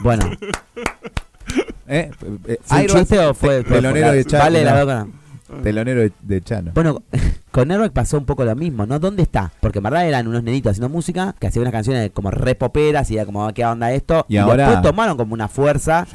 Bueno, 0.00 0.30
¿eh? 1.86 2.10
Eh, 2.10 2.10
¿fue 2.18 2.28
un 2.28 2.40
Airbag, 2.68 2.98
chiste 3.00 3.18
o 3.18 3.34
fue.? 3.34 3.58
te- 3.58 3.64
fue- 3.64 3.76
telonero 3.76 4.12
de 4.12 4.24
Chano. 4.24 4.44
Vale, 4.44 4.64
la 4.64 4.74
verdad. 4.74 5.06
telonero 5.62 6.00
de, 6.00 6.12
de 6.20 6.42
Chano. 6.42 6.70
Bueno, 6.74 7.02
con 7.50 7.70
Airbag 7.70 7.92
pasó 7.92 8.18
un 8.18 8.26
poco 8.26 8.44
lo 8.44 8.54
mismo, 8.54 8.86
¿no? 8.86 8.98
¿Dónde 8.98 9.22
está? 9.22 9.50
Porque 9.60 9.78
en 9.78 9.84
verdad 9.84 10.06
eran 10.06 10.28
unos 10.28 10.42
nenitos 10.42 10.72
haciendo 10.72 10.88
música 10.88 11.34
que 11.38 11.46
hacían 11.46 11.62
unas 11.62 11.72
canciones 11.72 12.10
como 12.12 12.30
re 12.30 12.54
poperas 12.54 13.10
y 13.10 13.14
era 13.16 13.24
como, 13.26 13.52
¿qué 13.54 13.64
onda 13.64 13.92
esto? 13.92 14.26
Y 14.28 14.36
ahora- 14.36 14.66
después 14.68 14.82
tomaron 14.82 15.16
como 15.16 15.34
una 15.34 15.48
fuerza. 15.48 16.06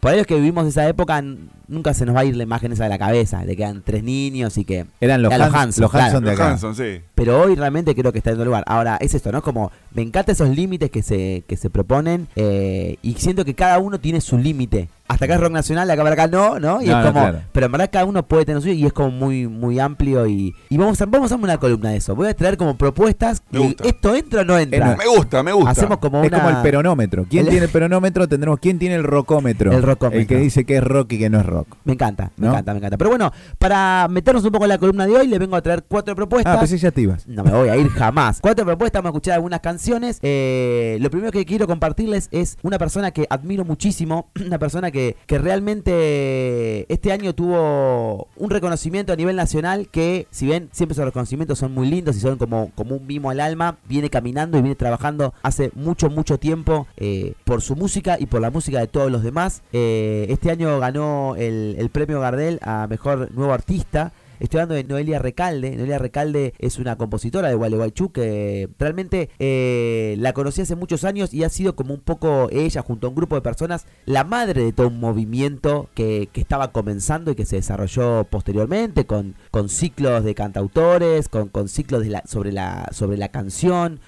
Por 0.00 0.12
ellos 0.14 0.26
que 0.26 0.34
vivimos 0.34 0.66
esa 0.66 0.88
época, 0.88 1.22
nunca 1.68 1.94
se 1.94 2.04
nos 2.06 2.14
va 2.16 2.20
a 2.20 2.24
ir 2.24 2.36
la 2.36 2.42
imagen 2.42 2.72
esa 2.72 2.84
de 2.84 2.90
la 2.90 2.98
cabeza, 2.98 3.44
de 3.44 3.56
que 3.56 3.62
eran 3.62 3.82
tres 3.84 4.02
niños 4.02 4.56
y 4.58 4.64
que... 4.64 4.86
Eran 5.00 5.22
los, 5.22 5.32
Eran 5.32 5.48
los 5.48 5.54
Hans- 5.56 5.62
Hanson, 5.62 5.82
los 5.82 5.90
claro. 5.90 6.06
Hanson 6.06 6.24
de 6.24 6.30
Los. 6.32 6.40
Hanson, 6.40 6.74
sí. 6.74 7.00
Pero 7.14 7.40
hoy 7.40 7.54
realmente 7.54 7.94
creo 7.94 8.12
que 8.12 8.18
está 8.18 8.30
en 8.30 8.36
otro 8.36 8.46
lugar. 8.46 8.64
Ahora, 8.66 8.96
es 9.00 9.14
esto, 9.14 9.30
¿no? 9.32 9.38
Es 9.38 9.44
como, 9.44 9.70
me 9.94 10.02
encantan 10.02 10.32
esos 10.34 10.48
límites 10.48 10.90
que 10.90 11.02
se, 11.02 11.44
que 11.46 11.56
se 11.56 11.70
proponen 11.70 12.28
eh, 12.36 12.96
y 13.02 13.14
siento 13.14 13.44
que 13.44 13.54
cada 13.54 13.78
uno 13.78 14.00
tiene 14.00 14.20
su 14.20 14.38
límite. 14.38 14.88
hasta 15.08 15.26
acá 15.26 15.34
es 15.34 15.40
rock 15.40 15.52
nacional, 15.52 15.86
de 15.86 15.92
acá 15.92 16.02
para 16.02 16.14
acá 16.14 16.26
no, 16.26 16.58
¿no? 16.58 16.80
Y 16.82 16.86
No, 16.86 16.98
es 17.00 17.04
no, 17.06 17.12
como, 17.12 17.20
claro. 17.24 17.42
pero 17.52 17.66
en 17.66 17.72
verdad 17.72 17.90
cada 17.92 18.04
uno 18.06 18.22
puede 18.26 18.44
tener 18.46 18.62
suyo 18.62 18.72
y 18.74 18.86
es 18.86 18.92
como 18.94 19.10
muy 19.10 19.46
muy 19.46 19.78
amplio 19.78 20.26
y, 20.26 20.54
y 20.70 20.76
vamos 20.78 21.00
a 21.00 21.04
vamos 21.06 21.30
a 21.30 21.34
hacer 21.34 21.44
una 21.44 21.58
columna 21.58 21.90
de 21.90 21.96
eso. 21.98 22.14
Voy 22.16 22.28
a 22.28 22.34
traer 22.34 22.56
como 22.56 22.76
propuestas 22.78 23.42
Me 23.50 23.60
y 23.60 23.62
gusta. 23.64 23.88
esto 23.88 24.14
entra 24.14 24.40
o 24.40 24.44
no 24.44 24.58
entra. 24.58 24.96
Me 24.96 25.06
gusta, 25.06 25.42
me 25.42 25.52
gusta. 25.52 25.70
Hacemos 25.70 25.98
como 25.98 26.22
Es 26.24 26.28
una 26.30 26.38
como 26.42 26.50
el 26.56 26.62
peronómetro. 26.62 27.26
¿Quién 27.28 27.44
El- 27.44 27.50
tiene 27.50 27.66
el 27.66 27.70
peronómetro? 27.72 28.26
Tendremos 28.28 28.58
quién 28.58 28.78
tiene 28.78 28.94
el 28.94 29.04
rocómetro. 29.04 29.70
El 29.72 29.82
rocómetro. 29.82 30.20
El 30.20 30.26
que 30.26 30.36
dice 30.38 30.64
que 30.64 30.78
es 30.78 30.82
rock 30.84 31.12
y 31.12 31.18
que 31.18 31.28
no 31.30 31.40
es 31.40 31.46
rock. 31.46 31.51
Me 31.84 31.92
encanta, 31.94 32.30
me 32.36 32.48
encanta, 32.48 32.72
me 32.72 32.78
encanta. 32.78 32.96
Pero 32.96 33.10
bueno, 33.10 33.32
para 33.58 34.08
meternos 34.08 34.44
un 34.44 34.50
poco 34.50 34.64
en 34.64 34.70
la 34.70 34.78
columna 34.78 35.06
de 35.06 35.16
hoy, 35.16 35.26
le 35.26 35.38
vengo 35.38 35.56
a 35.56 35.62
traer 35.62 35.84
cuatro 35.86 36.14
propuestas. 36.14 36.56
Ah, 36.56 36.60
pensé 36.60 36.78
ya 36.78 36.90
te 36.90 37.02
ibas. 37.02 37.26
No 37.26 37.44
me 37.44 37.50
voy 37.50 37.68
a 37.68 37.76
ir 37.76 37.88
jamás. 37.88 38.40
Cuatro 38.40 38.64
propuestas, 38.64 39.02
vamos 39.02 39.14
a 39.14 39.18
escuchar 39.18 39.34
algunas 39.34 39.60
canciones. 39.60 40.18
Eh, 40.22 40.98
lo 41.00 41.10
primero 41.10 41.32
que 41.32 41.44
quiero 41.44 41.66
compartirles 41.66 42.28
es 42.30 42.58
una 42.62 42.78
persona 42.78 43.10
que 43.10 43.26
admiro 43.30 43.64
muchísimo, 43.64 44.30
una 44.46 44.58
persona 44.58 44.90
que, 44.90 45.16
que 45.26 45.38
realmente 45.38 46.92
este 46.92 47.12
año 47.12 47.34
tuvo 47.34 48.28
un 48.36 48.50
reconocimiento 48.50 49.12
a 49.12 49.16
nivel 49.16 49.36
nacional 49.36 49.88
que, 49.88 50.26
si 50.30 50.46
bien 50.46 50.68
siempre 50.72 50.92
esos 50.92 51.04
reconocimientos 51.04 51.58
son 51.58 51.72
muy 51.72 51.88
lindos 51.88 52.16
y 52.16 52.20
son 52.20 52.38
como, 52.38 52.70
como 52.74 52.96
un 52.96 53.06
mimo 53.06 53.30
al 53.30 53.40
alma, 53.40 53.78
viene 53.88 54.10
caminando 54.10 54.58
y 54.58 54.62
viene 54.62 54.76
trabajando 54.76 55.34
hace 55.42 55.70
mucho, 55.74 56.10
mucho 56.10 56.38
tiempo 56.38 56.86
eh, 56.96 57.34
por 57.44 57.62
su 57.62 57.76
música 57.76 58.16
y 58.18 58.26
por 58.26 58.40
la 58.40 58.50
música 58.50 58.80
de 58.80 58.86
todos 58.86 59.10
los 59.10 59.22
demás. 59.22 59.62
Eh, 59.72 60.26
este 60.28 60.50
año 60.50 60.78
ganó 60.78 61.34
el, 61.46 61.90
premio 61.90 62.20
Gardel 62.20 62.58
a 62.62 62.86
Mejor 62.88 63.32
Nuevo 63.32 63.52
Artista. 63.52 64.12
Estoy 64.40 64.58
hablando 64.58 64.74
de 64.74 64.84
Noelia 64.84 65.20
Recalde. 65.20 65.76
Noelia 65.76 65.98
Recalde 65.98 66.52
es 66.58 66.78
una 66.78 66.96
compositora 66.96 67.48
de 67.48 67.54
Gualeguaychú 67.54 68.10
que 68.10 68.68
realmente 68.76 69.30
eh, 69.38 70.16
la 70.18 70.32
conocí 70.32 70.62
hace 70.62 70.74
muchos 70.74 71.04
años 71.04 71.32
y 71.32 71.44
ha 71.44 71.48
sido 71.48 71.76
como 71.76 71.94
un 71.94 72.00
poco 72.00 72.48
ella, 72.50 72.82
junto 72.82 73.06
a 73.06 73.10
un 73.10 73.14
grupo 73.14 73.36
de 73.36 73.42
personas, 73.42 73.86
la 74.04 74.24
madre 74.24 74.64
de 74.64 74.72
todo 74.72 74.88
un 74.88 74.98
movimiento 74.98 75.88
que, 75.94 76.28
que 76.32 76.40
estaba 76.40 76.72
comenzando 76.72 77.30
y 77.30 77.34
que 77.36 77.46
se 77.46 77.56
desarrolló 77.56 78.24
posteriormente 78.24 79.06
con, 79.06 79.36
con 79.52 79.68
ciclos 79.68 80.24
de 80.24 80.34
cantautores, 80.34 81.28
con, 81.28 81.48
con 81.48 81.68
ciclos 81.68 82.02
de 82.02 82.10
la, 82.10 82.22
sobre, 82.26 82.50
la, 82.50 82.88
sobre 82.90 83.18
la 83.18 83.28
canción. 83.28 84.00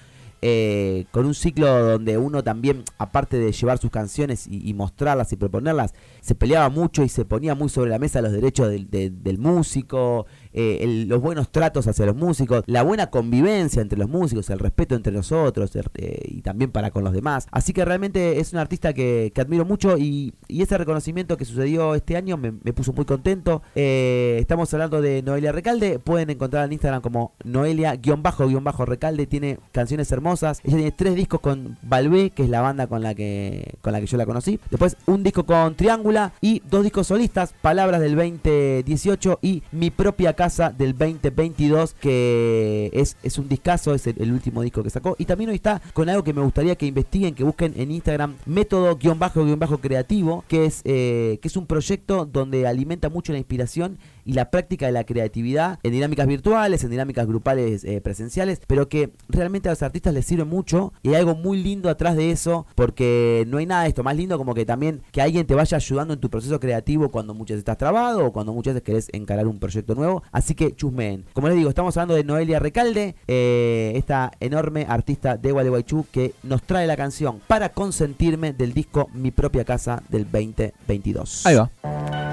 Eh, 0.47 1.05
con 1.11 1.25
un 1.25 1.33
ciclo 1.33 1.65
donde 1.93 2.19
uno 2.19 2.43
también, 2.43 2.83
aparte 2.99 3.39
de 3.39 3.51
llevar 3.51 3.79
sus 3.79 3.89
canciones 3.89 4.45
y, 4.45 4.69
y 4.69 4.75
mostrarlas 4.75 5.33
y 5.33 5.37
proponerlas, 5.37 5.95
se 6.21 6.35
peleaba 6.35 6.69
mucho 6.69 7.01
y 7.03 7.09
se 7.09 7.25
ponía 7.25 7.55
muy 7.55 7.67
sobre 7.69 7.89
la 7.89 7.97
mesa 7.97 8.21
los 8.21 8.31
derechos 8.31 8.69
del, 8.69 8.87
de- 8.91 9.09
del 9.09 9.39
músico, 9.39 10.27
eh, 10.57 11.05
los 11.07 11.21
buenos 11.21 11.49
tratos 11.49 11.85
hacia 11.85 12.05
los 12.05 12.15
músicos, 12.15 12.63
la 12.65 12.81
buena 12.81 13.09
convivencia 13.09 13.81
entre 13.81 13.99
los 13.99 14.09
músicos, 14.09 14.49
el 14.49 14.59
respeto 14.59 14.95
entre 14.95 15.11
nosotros 15.11 15.71
eh, 15.75 16.21
y 16.29 16.41
también 16.41 16.71
para 16.71 16.91
con 16.91 17.03
los 17.03 17.11
demás. 17.11 17.47
Así 17.51 17.73
que 17.73 17.83
realmente 17.83 18.39
es 18.39 18.53
un 18.53 18.59
artista 18.59 18.93
que, 18.93 19.33
admiro 19.35 19.65
mucho 19.65 19.97
y, 19.97 20.33
ese 20.47 20.77
reconocimiento 20.77 21.37
que 21.37 21.43
sucedió 21.43 21.93
este 21.93 22.15
año 22.15 22.37
me, 22.37 22.51
puso 22.73 22.93
muy 22.93 23.03
contento. 23.03 23.61
Eh, 23.75 24.37
estamos 24.39 24.73
hablando 24.73 25.01
de 25.01 25.21
Noelia 25.21 25.51
Recalde, 25.51 25.99
pueden 25.99 26.29
encontrar 26.29 26.65
en 26.65 26.73
Instagram 26.73 27.01
como 27.01 27.33
Noelia-Recalde, 27.43 29.27
tiene 29.27 29.59
canciones 29.73 30.11
hermosas. 30.11 30.61
Ella 30.63 30.77
tiene 30.77 30.91
tres 30.91 31.15
discos 31.15 31.41
con 31.41 31.77
Balbé, 31.83 32.29
que 32.29 32.43
es 32.43 32.49
la 32.49 32.61
banda 32.61 32.87
con 32.87 33.03
la 33.03 33.13
que, 33.13 33.75
con 33.81 33.91
la 33.91 33.99
que 33.99 34.07
yo 34.07 34.17
la 34.17 34.25
conocí. 34.25 34.59
Después 34.71 34.95
un 35.05 35.21
disco 35.21 35.45
con 35.45 35.75
Triángula 35.75 36.31
y 36.39 36.61
dos 36.69 36.83
discos 36.83 37.07
solistas, 37.07 37.53
Palabras 37.61 37.99
del 37.99 38.15
2018 38.15 39.39
y 39.41 39.61
Mi 39.71 39.91
propia 39.91 40.33
casa 40.33 40.44
del 40.45 40.95
2022, 40.95 41.95
que 41.95 42.91
es, 42.93 43.17
es 43.23 43.39
un 43.39 43.49
discazo, 43.49 43.95
es 43.95 44.05
el, 44.05 44.31
último 44.31 44.61
disco 44.61 44.83
que 44.83 44.91
sacó. 44.91 45.15
Y 45.17 45.25
también 45.25 45.49
hoy 45.49 45.55
está 45.55 45.81
con 45.93 46.07
algo 46.07 46.23
que 46.23 46.33
me 46.33 46.41
gustaría 46.41 46.75
que 46.75 46.85
investiguen, 46.85 47.33
que 47.33 47.43
busquen 47.43 47.73
en 47.75 47.89
Instagram, 47.91 48.35
método-creativo, 48.45 50.43
que 50.47 50.65
es, 50.65 50.81
eh, 50.83 51.39
que 51.41 51.47
es 51.47 51.57
un 51.57 51.65
proyecto 51.65 52.25
donde 52.25 52.67
alimenta 52.67 53.09
mucho 53.09 53.31
la 53.31 53.39
inspiración 53.39 53.97
y 54.25 54.33
la 54.33 54.49
práctica 54.51 54.87
de 54.87 54.91
la 54.91 55.05
creatividad 55.05 55.79
en 55.83 55.93
dinámicas 55.93 56.27
virtuales, 56.27 56.83
en 56.83 56.91
dinámicas 56.91 57.27
grupales 57.27 57.83
eh, 57.83 58.01
presenciales, 58.01 58.59
pero 58.67 58.89
que 58.89 59.11
realmente 59.29 59.69
a 59.69 59.71
los 59.71 59.83
artistas 59.83 60.13
les 60.13 60.25
sirve 60.25 60.43
mucho 60.43 60.93
y 61.03 61.09
hay 61.09 61.15
algo 61.15 61.35
muy 61.35 61.61
lindo 61.61 61.89
atrás 61.89 62.17
de 62.17 62.31
eso, 62.31 62.65
porque 62.75 63.45
no 63.47 63.57
hay 63.57 63.65
nada 63.65 63.83
de 63.83 63.89
esto 63.89 64.03
más 64.03 64.15
lindo 64.15 64.37
como 64.37 64.53
que 64.53 64.65
también 64.65 65.01
que 65.11 65.21
alguien 65.21 65.45
te 65.45 65.55
vaya 65.55 65.77
ayudando 65.77 66.13
en 66.13 66.19
tu 66.19 66.29
proceso 66.29 66.59
creativo 66.59 67.09
cuando 67.09 67.33
muchas 67.33 67.55
veces 67.55 67.59
estás 67.59 67.77
trabado 67.77 68.25
o 68.25 68.33
cuando 68.33 68.53
muchas 68.53 68.73
veces 68.73 68.85
querés 68.85 69.09
encarar 69.13 69.47
un 69.47 69.59
proyecto 69.59 69.95
nuevo. 69.95 70.23
Así 70.31 70.55
que 70.55 70.75
chusmeen. 70.75 71.25
Como 71.33 71.47
les 71.47 71.57
digo, 71.57 71.69
estamos 71.69 71.95
hablando 71.97 72.15
de 72.15 72.23
Noelia 72.23 72.59
Recalde, 72.59 73.15
eh, 73.27 73.93
esta 73.95 74.31
enorme 74.39 74.85
artista 74.89 75.37
de 75.37 75.51
Gualeguaychú 75.51 76.05
que 76.11 76.33
nos 76.43 76.63
trae 76.63 76.87
la 76.87 76.97
canción 76.97 77.41
para 77.47 77.69
consentirme 77.69 78.53
del 78.53 78.73
disco 78.73 79.09
Mi 79.13 79.31
propia 79.31 79.63
casa 79.63 80.01
del 80.09 80.23
2022. 80.23 81.45
Ahí 81.45 81.55
va. 81.55 82.24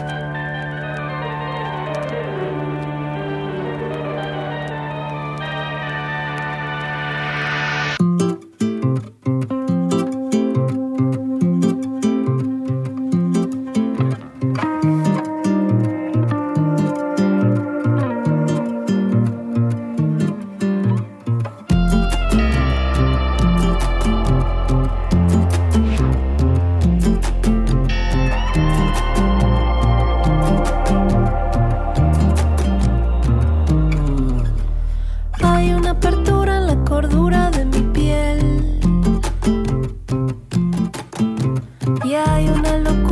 Hay 42.15 42.49
una 42.49 42.77
locura 42.79 43.12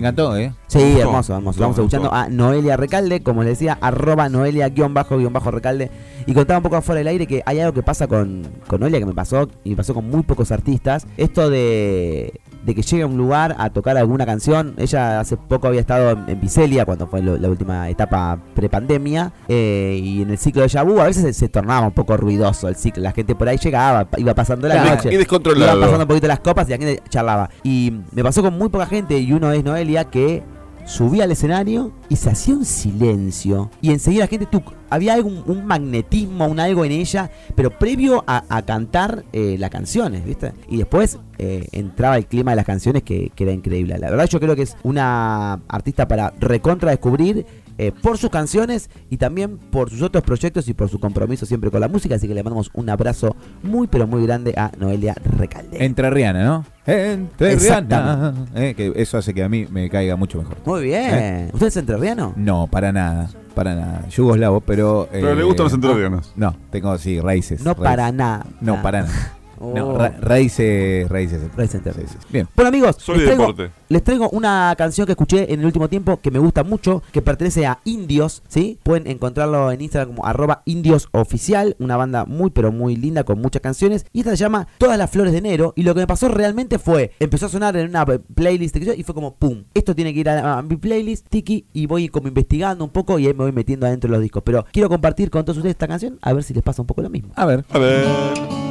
encantó, 0.00 0.36
¿eh? 0.36 0.52
Sí, 0.66 0.98
hermoso, 0.98 1.34
hermoso. 1.36 1.56
Estamos 1.56 1.76
me 1.76 1.84
escuchando 1.84 2.12
a 2.12 2.28
Noelia 2.28 2.76
Recalde, 2.76 3.22
como 3.22 3.42
les 3.42 3.58
decía, 3.58 3.78
arroba 3.80 4.28
Noelia-Recalde. 4.28 5.90
Y 6.26 6.34
contaba 6.34 6.58
un 6.58 6.62
poco 6.62 6.76
afuera 6.76 6.98
del 6.98 7.08
aire 7.08 7.26
que 7.26 7.42
hay 7.46 7.60
algo 7.60 7.72
que 7.72 7.82
pasa 7.82 8.06
con, 8.06 8.46
con 8.66 8.80
Noelia 8.80 8.98
que 8.98 9.06
me 9.06 9.14
pasó 9.14 9.48
y 9.64 9.70
me 9.70 9.76
pasó 9.76 9.94
con 9.94 10.08
muy 10.08 10.22
pocos 10.22 10.52
artistas. 10.52 11.06
Esto 11.16 11.48
de, 11.48 12.40
de 12.70 12.74
que 12.74 12.82
llegue 12.82 13.02
a 13.02 13.06
un 13.06 13.16
lugar 13.16 13.54
a 13.58 13.70
tocar 13.70 13.96
alguna 13.96 14.24
canción. 14.26 14.74
Ella 14.76 15.20
hace 15.20 15.36
poco 15.36 15.66
había 15.68 15.80
estado 15.80 16.10
en, 16.10 16.28
en 16.28 16.40
Vicelia, 16.40 16.84
cuando 16.84 17.06
fue 17.06 17.22
lo- 17.22 17.36
la 17.36 17.48
última 17.48 17.88
etapa 17.88 18.38
prepandemia, 18.54 19.32
eh, 19.48 19.98
y 20.02 20.22
en 20.22 20.30
el 20.30 20.38
ciclo 20.38 20.62
de 20.62 20.68
Yabu 20.68 21.00
a 21.00 21.04
veces 21.04 21.22
se, 21.22 21.32
se 21.32 21.48
tornaba 21.48 21.86
un 21.86 21.92
poco 21.92 22.16
ruidoso 22.16 22.68
el 22.68 22.76
ciclo. 22.76 23.02
La 23.02 23.12
gente 23.12 23.34
por 23.34 23.48
ahí 23.48 23.56
llegaba, 23.58 24.06
iba 24.16 24.34
pasando 24.34 24.68
la 24.68 24.74
Claro, 24.74 24.96
noche. 24.96 25.12
Y 25.12 25.16
descontrolado. 25.16 25.80
pasando 25.80 26.04
un 26.04 26.08
poquito 26.08 26.26
las 26.28 26.40
copas 26.40 26.68
y 26.68 26.70
la 26.72 26.78
gente 26.78 27.02
charlaba. 27.08 27.50
Y 27.62 27.92
me 28.12 28.22
pasó 28.22 28.42
con 28.42 28.56
muy 28.56 28.68
poca 28.68 28.86
gente, 28.86 29.18
y 29.18 29.32
uno 29.32 29.50
es 29.52 29.64
Noelia, 29.64 30.04
que 30.04 30.42
subía 30.90 31.24
al 31.24 31.30
escenario 31.30 31.92
y 32.08 32.16
se 32.16 32.30
hacía 32.30 32.54
un 32.54 32.64
silencio. 32.64 33.70
Y 33.80 33.92
enseguida 33.92 34.24
la 34.24 34.26
gente, 34.26 34.46
tú, 34.46 34.60
había 34.90 35.14
algún, 35.14 35.42
un 35.46 35.64
magnetismo, 35.64 36.46
un 36.46 36.58
algo 36.58 36.84
en 36.84 36.92
ella, 36.92 37.30
pero 37.54 37.78
previo 37.78 38.24
a, 38.26 38.62
cantar 38.62 39.24
eh, 39.32 39.56
las 39.58 39.70
canciones, 39.70 40.24
¿viste? 40.24 40.52
Y 40.68 40.78
después 40.78 41.18
eh, 41.38 41.68
entraba 41.72 42.16
el 42.16 42.26
clima 42.26 42.50
de 42.52 42.56
las 42.56 42.66
canciones 42.66 43.04
que 43.04 43.30
era 43.36 43.52
increíble. 43.52 43.96
La 43.98 44.10
verdad 44.10 44.26
yo 44.26 44.40
creo 44.40 44.56
que 44.56 44.62
es 44.62 44.76
una 44.82 45.60
artista 45.68 46.08
para 46.08 46.34
recontra 46.40 46.90
descubrir. 46.90 47.46
Eh, 47.82 47.92
por 47.92 48.18
sus 48.18 48.28
canciones 48.28 48.90
y 49.08 49.16
también 49.16 49.56
por 49.56 49.88
sus 49.88 50.02
otros 50.02 50.22
proyectos 50.22 50.68
y 50.68 50.74
por 50.74 50.90
su 50.90 51.00
compromiso 51.00 51.46
siempre 51.46 51.70
con 51.70 51.80
la 51.80 51.88
música. 51.88 52.16
Así 52.16 52.28
que 52.28 52.34
le 52.34 52.42
mandamos 52.42 52.70
un 52.74 52.90
abrazo 52.90 53.34
muy, 53.62 53.86
pero 53.86 54.06
muy 54.06 54.22
grande 54.26 54.52
a 54.54 54.70
Noelia 54.76 55.14
Recalde. 55.24 55.82
Entrerriana, 55.82 56.44
¿no? 56.44 56.66
Entrerriana. 56.84 57.54
Exactamente. 57.54 58.68
Eh, 58.68 58.74
que 58.74 58.92
eso 58.96 59.16
hace 59.16 59.32
que 59.32 59.42
a 59.42 59.48
mí 59.48 59.66
me 59.70 59.88
caiga 59.88 60.14
mucho 60.16 60.36
mejor. 60.36 60.58
Muy 60.66 60.82
bien. 60.84 61.48
¿Usted 61.54 61.68
es 61.68 61.76
entrerriano? 61.78 62.34
No, 62.36 62.66
para 62.66 62.92
nada. 62.92 63.30
Para 63.54 63.74
nada. 63.74 64.06
Yugoslavo, 64.10 64.60
pero. 64.60 65.08
Pero 65.10 65.32
eh, 65.32 65.36
le 65.36 65.42
gustan 65.42 65.64
los 65.64 65.72
entrerrianos. 65.72 66.34
No, 66.36 66.54
tengo, 66.70 66.98
sí, 66.98 67.18
raíces. 67.18 67.60
No 67.60 67.72
raíces. 67.72 67.84
para 67.84 68.12
nada. 68.12 68.44
No, 68.60 68.82
para 68.82 69.04
nada. 69.04 69.39
Oh. 69.62 69.72
No, 69.74 69.96
ra- 69.96 70.16
raíces. 70.20 71.08
Raíces. 71.08 71.40
Raíces 71.54 71.82
sí. 71.84 72.16
Bien. 72.30 72.48
Bueno 72.56 72.68
amigos, 72.68 72.96
Soy 72.98 73.16
les 73.18 73.26
traigo, 73.26 73.42
deporte. 73.48 73.70
les 73.90 74.02
traigo 74.02 74.30
una 74.30 74.74
canción 74.78 75.04
que 75.06 75.12
escuché 75.12 75.52
en 75.52 75.60
el 75.60 75.66
último 75.66 75.88
tiempo 75.88 76.18
que 76.20 76.30
me 76.30 76.38
gusta 76.38 76.64
mucho, 76.64 77.02
que 77.12 77.20
pertenece 77.22 77.66
a 77.66 77.78
Indios, 77.84 78.42
¿sí? 78.48 78.78
Pueden 78.82 79.06
encontrarlo 79.06 79.70
en 79.70 79.82
Instagram 79.82 80.14
como 80.14 80.26
arroba 80.26 80.62
indiosoficial, 80.64 81.76
una 81.78 81.96
banda 81.96 82.24
muy 82.24 82.50
pero 82.50 82.72
muy 82.72 82.96
linda 82.96 83.24
con 83.24 83.40
muchas 83.40 83.60
canciones. 83.62 84.06
Y 84.12 84.20
esta 84.20 84.30
se 84.30 84.38
llama 84.38 84.66
Todas 84.78 84.96
las 84.98 85.10
Flores 85.10 85.32
de 85.32 85.38
Enero. 85.38 85.72
Y 85.76 85.82
lo 85.82 85.94
que 85.94 86.00
me 86.00 86.06
pasó 86.06 86.28
realmente 86.28 86.78
fue, 86.78 87.12
empezó 87.20 87.46
a 87.46 87.48
sonar 87.50 87.76
en 87.76 87.90
una 87.90 88.06
playlist 88.06 88.76
que 88.76 88.84
yo, 88.84 88.94
y 88.94 89.02
fue 89.02 89.14
como, 89.14 89.34
¡pum! 89.34 89.64
Esto 89.74 89.94
tiene 89.94 90.14
que 90.14 90.20
ir 90.20 90.28
a, 90.30 90.58
a 90.58 90.62
mi 90.62 90.76
playlist, 90.76 91.26
tiki, 91.28 91.66
y 91.72 91.86
voy 91.86 92.08
como 92.08 92.28
investigando 92.28 92.82
un 92.84 92.90
poco 92.90 93.18
y 93.18 93.26
ahí 93.26 93.34
me 93.34 93.44
voy 93.44 93.52
metiendo 93.52 93.86
adentro 93.86 94.08
de 94.08 94.12
los 94.16 94.22
discos. 94.22 94.42
Pero 94.44 94.64
quiero 94.72 94.88
compartir 94.88 95.30
con 95.30 95.44
todos 95.44 95.58
ustedes 95.58 95.74
esta 95.74 95.86
canción, 95.88 96.18
a 96.22 96.32
ver 96.32 96.42
si 96.44 96.54
les 96.54 96.62
pasa 96.62 96.80
un 96.82 96.86
poco 96.86 97.02
lo 97.02 97.10
mismo. 97.10 97.32
A 97.36 97.44
ver. 97.44 97.64
A 97.70 97.78
ver. 97.78 98.69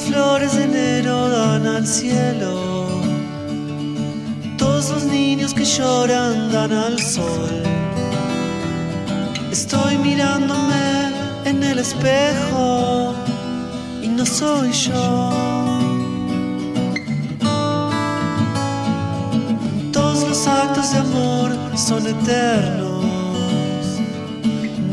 Las 0.00 0.08
flores 0.08 0.56
de 0.56 0.64
enero 0.64 1.28
dan 1.28 1.66
al 1.66 1.86
cielo. 1.86 2.86
Todos 4.56 4.90
los 4.90 5.04
niños 5.04 5.52
que 5.54 5.64
lloran 5.64 6.52
dan 6.52 6.72
al 6.72 6.98
sol. 7.00 7.62
Estoy 9.50 9.98
mirándome 9.98 11.12
en 11.44 11.62
el 11.62 11.78
espejo 11.78 13.14
y 14.02 14.08
no 14.08 14.24
soy 14.24 14.72
yo. 14.72 15.30
Todos 19.92 20.28
los 20.28 20.46
actos 20.46 20.92
de 20.92 20.98
amor 20.98 21.50
son 21.76 22.06
eternos. 22.06 23.04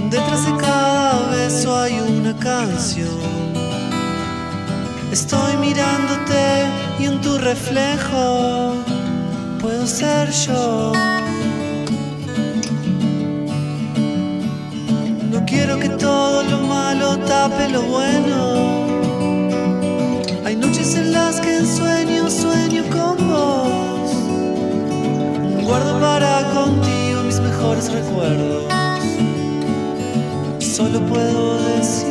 Detrás 0.09 0.45
de 0.45 0.57
cada 0.57 1.29
beso 1.29 1.77
hay 1.77 1.99
una 1.99 2.35
canción. 2.37 3.36
Estoy 5.19 5.57
mirándote 5.57 6.67
y 6.99 7.05
en 7.05 7.19
tu 7.21 7.39
reflejo 7.39 8.75
puedo 9.59 9.87
ser 9.87 10.29
yo. 10.29 10.91
No 15.31 15.43
quiero 15.47 15.79
que 15.79 15.89
todo 15.89 16.43
lo 16.43 16.59
malo 16.59 17.17
tape 17.17 17.67
lo 17.69 17.81
bueno. 17.81 18.85
Hay 20.45 20.55
noches 20.55 20.93
en 20.93 21.11
las 21.11 21.41
que 21.41 21.65
sueño 21.65 22.29
sueño 22.29 22.83
con 22.95 23.17
vos. 23.27 24.11
Guardo 25.65 25.99
para 25.99 26.47
contigo 26.53 27.23
mis 27.23 27.39
mejores 27.39 27.91
recuerdos. 27.91 28.65
Solo 30.59 30.99
puedo 31.07 31.57
decir. 31.75 32.06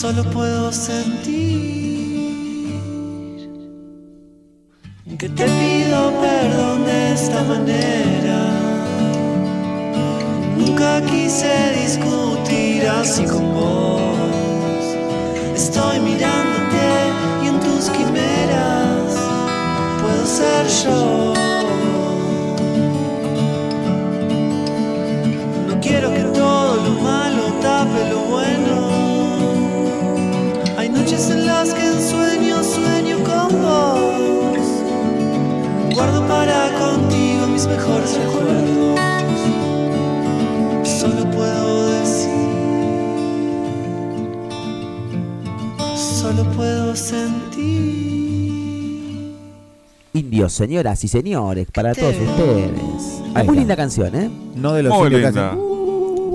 Solo 0.00 0.22
puedo 0.30 0.70
sentir 0.70 1.18
que 5.18 5.28
te 5.28 5.44
pido 5.44 6.12
perdón 6.20 6.84
de 6.84 7.12
esta 7.14 7.42
manera. 7.42 8.38
Nunca 10.56 11.02
quise 11.02 11.52
discutir 11.82 12.86
así 12.86 13.24
con 13.24 13.52
vos. 13.52 14.84
Estoy 15.56 15.98
mirándote 15.98 16.86
y 17.42 17.48
en 17.48 17.58
tus 17.58 17.90
quimeras 17.90 19.16
puedo 20.00 20.24
ser 20.24 20.64
yo. 20.84 21.17
Para 36.38 36.68
contigo 36.78 37.46
mis 37.48 37.66
mejores 37.66 38.16
recuerdos. 38.16 39.00
Solo 40.84 41.30
puedo 41.32 41.86
decir. 41.98 42.30
Solo 45.96 46.44
puedo 46.52 46.94
sentir. 46.94 47.58
Indios, 50.12 50.52
señoras 50.52 51.02
y 51.02 51.08
señores, 51.08 51.66
para 51.72 51.92
todos 51.94 52.14
Te- 52.14 52.22
ustedes. 52.24 53.44
Muy 53.46 53.56
linda 53.58 53.74
canción, 53.76 54.14
¿eh? 54.14 54.30
No 54.54 54.74
de 54.74 54.84
los 54.84 54.94
Muy 54.96 55.06
indios 55.08 55.22
linda. 55.34 55.56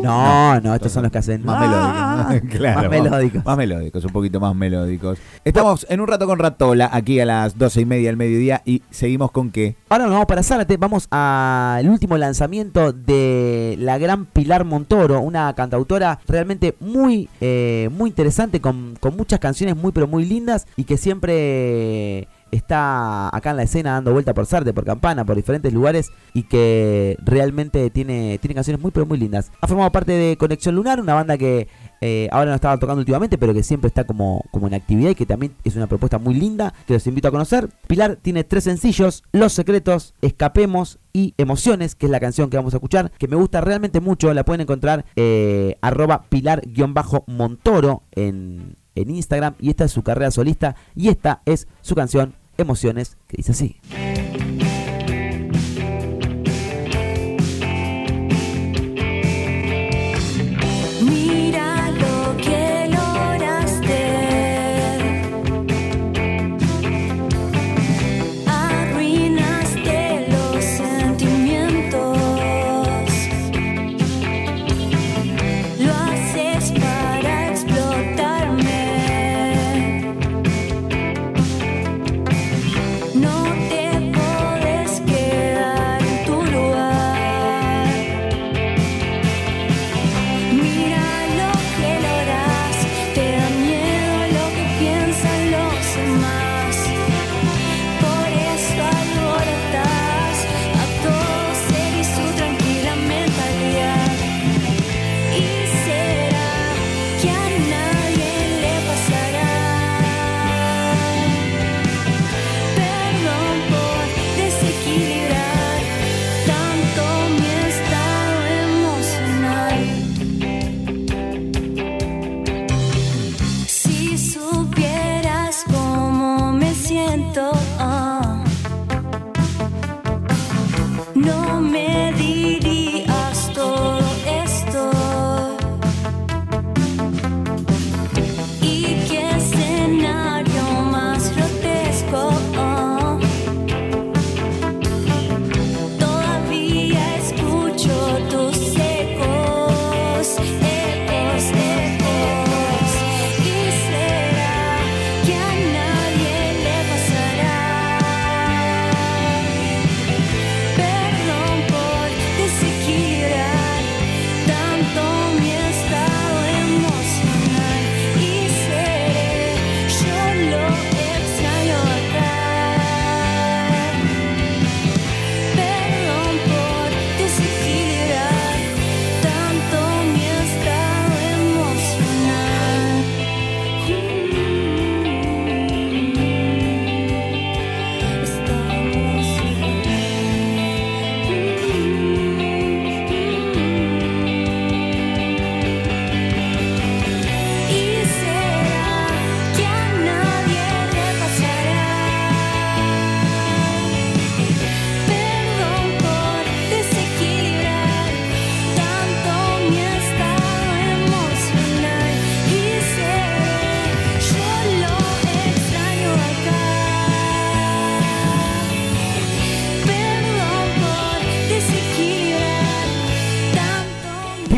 No, 0.03 0.59
no, 0.61 0.75
estos 0.75 0.91
son 0.91 1.03
los 1.03 1.11
que 1.11 1.17
hacen 1.17 1.43
Más 1.45 1.57
Ah, 1.59 2.27
melódicos. 2.29 2.49
claro, 2.59 2.81
más 2.81 2.89
melódicos. 2.89 3.45
Más 3.45 3.57
melódicos, 3.57 4.05
un 4.05 4.11
poquito 4.11 4.39
más 4.39 4.55
melódicos. 4.55 5.19
Estamos 5.43 5.85
en 5.89 6.01
un 6.01 6.07
rato 6.07 6.27
con 6.27 6.39
Ratola, 6.39 6.89
aquí 6.91 7.19
a 7.19 7.25
las 7.25 7.57
doce 7.57 7.81
y 7.81 7.85
media 7.85 8.09
del 8.09 8.17
mediodía, 8.17 8.61
y 8.65 8.81
seguimos 8.91 9.31
con 9.31 9.49
qué. 9.51 9.75
Ahora 9.89 10.03
nos 10.05 10.13
vamos 10.13 10.25
para 10.27 10.43
Zárate, 10.43 10.77
vamos 10.77 11.07
al 11.11 11.87
último 11.89 12.17
lanzamiento 12.17 12.91
de 12.93 13.75
la 13.79 13.97
gran 13.97 14.25
Pilar 14.25 14.65
Montoro, 14.65 15.19
una 15.21 15.53
cantautora 15.53 16.19
realmente 16.27 16.75
muy, 16.79 17.29
eh, 17.41 17.89
muy 17.91 18.09
interesante, 18.09 18.59
con, 18.61 18.95
con 18.99 19.15
muchas 19.15 19.39
canciones 19.39 19.75
muy 19.75 19.91
pero 19.91 20.07
muy 20.07 20.25
lindas 20.25 20.67
y 20.75 20.83
que 20.83 20.97
siempre 20.97 22.27
está 22.55 23.35
acá 23.35 23.51
en 23.51 23.57
la 23.57 23.63
escena 23.63 23.93
dando 23.93 24.13
vuelta 24.13 24.33
por 24.33 24.45
Zárate, 24.45 24.73
por 24.73 24.85
Campana, 24.85 25.25
por 25.25 25.35
diferentes 25.35 25.73
lugares 25.73 26.11
y 26.33 26.43
que 26.43 27.17
realmente 27.23 27.89
tiene, 27.89 28.37
tiene 28.39 28.55
canciones 28.55 28.81
muy 28.81 28.91
pero 28.91 29.05
muy 29.05 29.17
lindas. 29.17 29.51
Ha 29.61 29.67
formado 29.67 29.91
parte 29.91 30.11
de 30.11 30.37
Conexión 30.37 30.75
Lunar, 30.75 31.01
una 31.01 31.13
banda 31.13 31.37
que 31.37 31.67
eh, 32.01 32.27
ahora 32.31 32.51
no 32.51 32.55
estaba 32.55 32.77
tocando 32.77 32.99
últimamente, 32.99 33.37
pero 33.37 33.53
que 33.53 33.63
siempre 33.63 33.87
está 33.87 34.03
como, 34.03 34.45
como 34.51 34.67
en 34.67 34.73
actividad 34.73 35.11
y 35.11 35.15
que 35.15 35.25
también 35.25 35.55
es 35.63 35.75
una 35.75 35.87
propuesta 35.87 36.19
muy 36.19 36.35
linda 36.35 36.73
que 36.85 36.93
los 36.93 37.07
invito 37.07 37.27
a 37.27 37.31
conocer. 37.31 37.69
Pilar 37.87 38.17
tiene 38.21 38.43
tres 38.43 38.65
sencillos, 38.65 39.23
Los 39.31 39.53
Secretos, 39.53 40.13
Escapemos 40.21 40.99
y 41.11 41.33
Emociones, 41.37 41.95
que 41.95 42.05
es 42.07 42.11
la 42.11 42.19
canción 42.19 42.49
que 42.49 42.57
vamos 42.57 42.73
a 42.73 42.77
escuchar, 42.77 43.11
que 43.17 43.27
me 43.27 43.35
gusta 43.35 43.61
realmente 43.61 43.99
mucho, 44.01 44.33
la 44.33 44.43
pueden 44.43 44.61
encontrar 44.61 45.05
eh, 45.15 45.77
arroba 45.81 46.25
pilar-montoro 46.29 48.03
en, 48.11 48.75
en 48.95 49.09
Instagram 49.09 49.55
y 49.59 49.69
esta 49.69 49.85
es 49.85 49.91
su 49.91 50.03
carrera 50.03 50.31
solista 50.31 50.75
y 50.95 51.09
esta 51.09 51.41
es 51.45 51.67
su 51.81 51.95
canción 51.95 52.35
Emociones, 52.57 53.17
que 53.27 53.37
dice 53.37 53.51
así. 53.51 53.79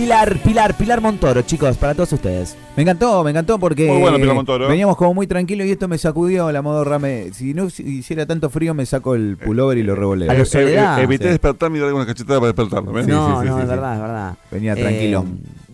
Pilar, 0.06 0.38
Pilar, 0.38 0.78
Pilar 0.78 1.02
Montoro, 1.02 1.42
chicos, 1.42 1.78
para 1.78 1.96
todos 1.96 2.14
ustedes. 2.14 2.56
Me 2.76 2.84
encantó, 2.84 3.24
me 3.24 3.32
encantó 3.32 3.58
porque 3.58 3.88
Muy 3.88 4.02
bueno, 4.02 4.18
Pilar 4.18 4.36
Montoro. 4.36 4.68
veníamos 4.68 4.96
como 4.98 5.16
muy 5.16 5.26
tranquilos 5.26 5.66
y 5.66 5.72
esto 5.72 5.88
me 5.88 5.98
sacudió 5.98 6.52
la 6.52 6.62
modorra. 6.62 7.00
Me, 7.00 7.34
si 7.34 7.56
no 7.56 7.66
hiciera 7.66 8.28
tanto 8.28 8.52
frío, 8.52 8.76
me 8.76 8.86
saco 8.86 9.16
el 9.16 9.36
pullover 9.36 9.80
y 9.80 9.82
lo 9.84 9.96
revoleo. 9.96 10.32
Eh, 10.32 10.38
los 10.38 10.54
eh, 10.54 10.76
eh, 10.78 11.02
evité 11.02 11.24
Sí. 11.24 11.30
despertarme 11.32 11.80
y 11.80 11.82
darle 11.82 11.96
una 11.96 12.06
cachetada 12.06 12.40
para 12.40 12.54
despertarme. 12.54 13.04
Sí, 13.04 13.10
no, 13.10 13.42
sí, 13.42 13.48
no, 13.48 13.56
sí, 13.56 13.62
es 13.62 13.64
sí. 13.64 13.70
verdad, 13.72 13.96
es 13.96 14.02
verdad. 14.02 14.38
Venía 14.52 14.76
tranquilo. 14.76 15.26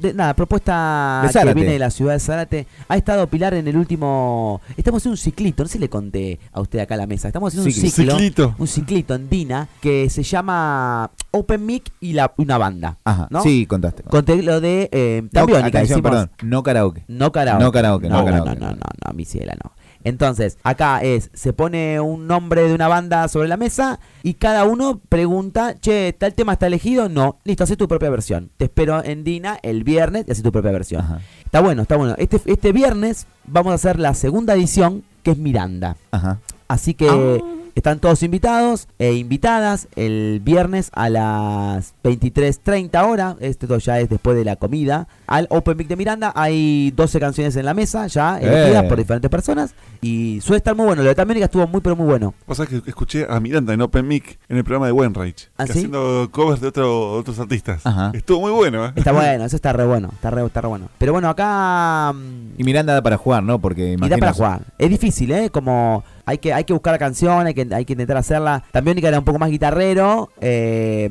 De- 0.02 0.14
nada, 0.14 0.34
propuesta 0.34 1.22
que 1.32 1.54
viene 1.54 1.72
de 1.74 1.80
la 1.80 1.90
ciudad 1.92 2.14
de 2.14 2.20
Zárate. 2.20 2.68
Ha 2.88 2.98
estado 2.98 3.28
Pilar 3.28 3.54
en 3.54 3.68
el 3.68 3.78
último. 3.78 4.60
Estamos 4.76 5.06
en 5.06 5.12
un 5.12 5.18
ciclito, 5.18 5.64
no 5.64 5.68
sé 5.68 5.74
si 5.74 5.80
le 5.80 5.90
conté 5.90 6.40
a 6.52 6.60
usted 6.62 6.80
acá 6.80 6.96
a 6.96 6.98
la 6.98 7.08
mesa. 7.08 7.28
Estamos 7.28 7.54
en 7.54 7.62
un 7.62 7.72
ciclo. 7.72 8.14
Ciclito. 8.16 8.56
Un 8.58 8.68
ciclito 8.68 9.14
en 9.16 9.30
Dina 9.30 9.68
que 9.80 10.10
se 10.10 10.24
llama 10.24 11.12
Open 11.32 11.66
Mic 11.66 11.92
y 12.00 12.14
la, 12.14 12.34
una 12.38 12.58
banda. 12.58 12.98
Ajá, 13.04 13.28
¿no? 13.30 13.42
sí, 13.44 13.66
contaste. 13.66 14.04
Conté 14.04 14.42
lo 14.42 14.60
de 14.60 14.90
eh, 14.92 15.22
No, 15.24 15.30
Tambiónica, 15.30 15.68
atención, 15.80 16.00
hicimos- 16.00 16.12
perdón, 16.12 16.32
no 16.42 16.64
karaoke. 16.64 17.04
No 17.08 17.32
karaoke. 17.32 17.64
No 17.64 17.72
karaoke, 17.72 18.10
no 18.10 18.18
no, 18.20 18.26
karaoke. 18.26 18.50
No, 18.60 18.68
no, 18.68 18.72
no, 18.72 18.78
no, 19.08 19.14
mi 19.14 19.26
ciela, 19.26 19.56
no. 19.64 19.72
Entonces, 20.04 20.58
acá 20.64 21.02
es, 21.02 21.30
se 21.34 21.54
pone 21.54 22.00
un 22.00 22.28
nombre 22.28 22.64
de 22.68 22.74
una 22.74 22.88
banda 22.88 23.28
sobre 23.28 23.48
la 23.48 23.58
mesa 23.58 24.00
y 24.24 24.36
cada 24.36 24.64
uno 24.66 25.00
pregunta, 25.10 25.76
che, 25.80 26.14
¿tal 26.14 26.34
tema 26.34 26.54
está 26.54 26.68
elegido? 26.68 27.10
No, 27.10 27.40
listo, 27.44 27.64
hace 27.64 27.78
tu 27.78 27.88
propia 27.88 28.10
versión. 28.10 28.52
Te 28.58 28.66
espero 28.66 29.04
en 29.04 29.24
Dina 29.24 29.60
el 29.62 29.84
viernes 29.84 30.26
y 30.28 30.32
hace 30.32 30.42
tu 30.44 30.52
propia 30.52 30.72
versión. 30.72 31.02
Ajá, 31.02 31.22
Está 31.46 31.60
bueno, 31.62 31.82
está 31.82 31.98
bueno. 31.98 32.16
Este, 32.18 32.40
este 32.46 32.72
viernes 32.72 33.28
vamos 33.46 33.72
a 33.72 33.76
hacer 33.76 34.00
la 34.00 34.14
segunda 34.14 34.54
edición, 34.54 35.04
que 35.24 35.32
es 35.32 35.38
Miranda. 35.38 35.98
ajá. 36.12 36.40
Así 36.68 36.94
que 36.94 37.08
Ah. 37.10 37.38
Están 37.82 38.00
todos 38.00 38.22
invitados 38.24 38.88
e 39.00 39.14
invitadas 39.16 39.88
el 39.96 40.40
viernes 40.44 40.90
a 40.94 41.10
las 41.10 41.94
23.30 42.04 43.04
horas. 43.10 43.36
Esto 43.40 43.78
ya 43.78 44.00
es 44.00 44.08
después 44.10 44.38
de 44.38 44.46
la 44.46 44.56
comida. 44.56 45.08
Al 45.28 45.48
Open 45.50 45.78
Mic 45.78 45.88
de 45.88 45.96
Miranda 45.96 46.32
hay 46.36 46.92
12 46.96 47.20
canciones 47.20 47.56
en 47.56 47.66
la 47.66 47.74
mesa 47.74 48.06
ya 48.08 48.38
elegidas 48.40 48.84
Eh. 48.84 48.88
por 48.88 48.98
diferentes 48.98 49.30
personas. 49.32 49.74
Y 50.02 50.40
suele 50.42 50.58
estar 50.58 50.76
muy 50.76 50.86
bueno. 50.86 51.02
Lo 51.04 51.10
de 51.10 51.16
Tambiónica 51.16 51.46
estuvo 51.46 51.68
muy, 51.68 51.82
pero 51.82 51.96
muy 51.96 52.06
bueno. 52.06 52.34
Vos 52.48 52.58
sabés 52.58 52.70
que 52.82 52.90
escuché 52.90 53.26
a 53.30 53.40
Miranda 53.40 53.74
en 53.74 53.82
Open 53.82 54.08
Mic 54.08 54.40
en 54.50 54.58
el 54.58 54.64
programa 54.64 54.86
de 54.88 54.92
Wenreich. 54.92 55.50
¿Ah, 55.58 55.66
sí? 55.66 55.72
Haciendo 55.74 56.30
covers 56.32 56.62
de 56.62 56.68
otro- 56.68 57.14
otros 57.14 57.40
artistas. 57.40 57.86
Ajá. 57.86 58.12
Estuvo 58.14 58.42
muy 58.42 58.52
bueno, 58.52 58.86
¿eh? 58.86 58.92
Está 58.96 59.12
bueno, 59.12 59.46
eso 59.46 59.56
está 59.56 59.74
re 59.74 59.86
bueno. 59.86 60.10
Está 60.14 60.30
re, 60.30 60.46
está 60.46 60.62
re 60.62 60.68
bueno. 60.68 60.90
Pero 60.98 61.12
bueno, 61.14 61.30
acá. 61.30 62.14
mm, 62.14 62.60
Y 62.60 62.64
Miranda 62.64 62.94
da 62.94 63.02
para 63.02 63.18
jugar, 63.18 63.44
¿no? 63.44 63.60
Porque 63.60 63.94
Y 64.00 64.10
da 64.10 64.18
para 64.18 64.34
jugar. 64.34 64.62
Es 64.78 64.90
difícil, 64.90 65.32
¿eh? 65.32 65.50
Como 65.50 66.04
hay 66.26 66.38
que, 66.38 66.54
hay 66.54 66.64
que 66.64 66.74
buscar 66.74 66.94
la 66.94 67.00
canción, 67.00 67.46
hay 67.48 67.54
que, 67.54 67.68
hay 67.74 67.86
que 67.86 67.94
intentar 67.94 68.18
hacerla. 68.18 68.64
También 68.72 69.04
era 69.04 69.20
un 69.20 69.26
poco 69.26 69.40
más 69.40 69.50
guitarrero, 69.50 70.30
eh, 70.42 71.10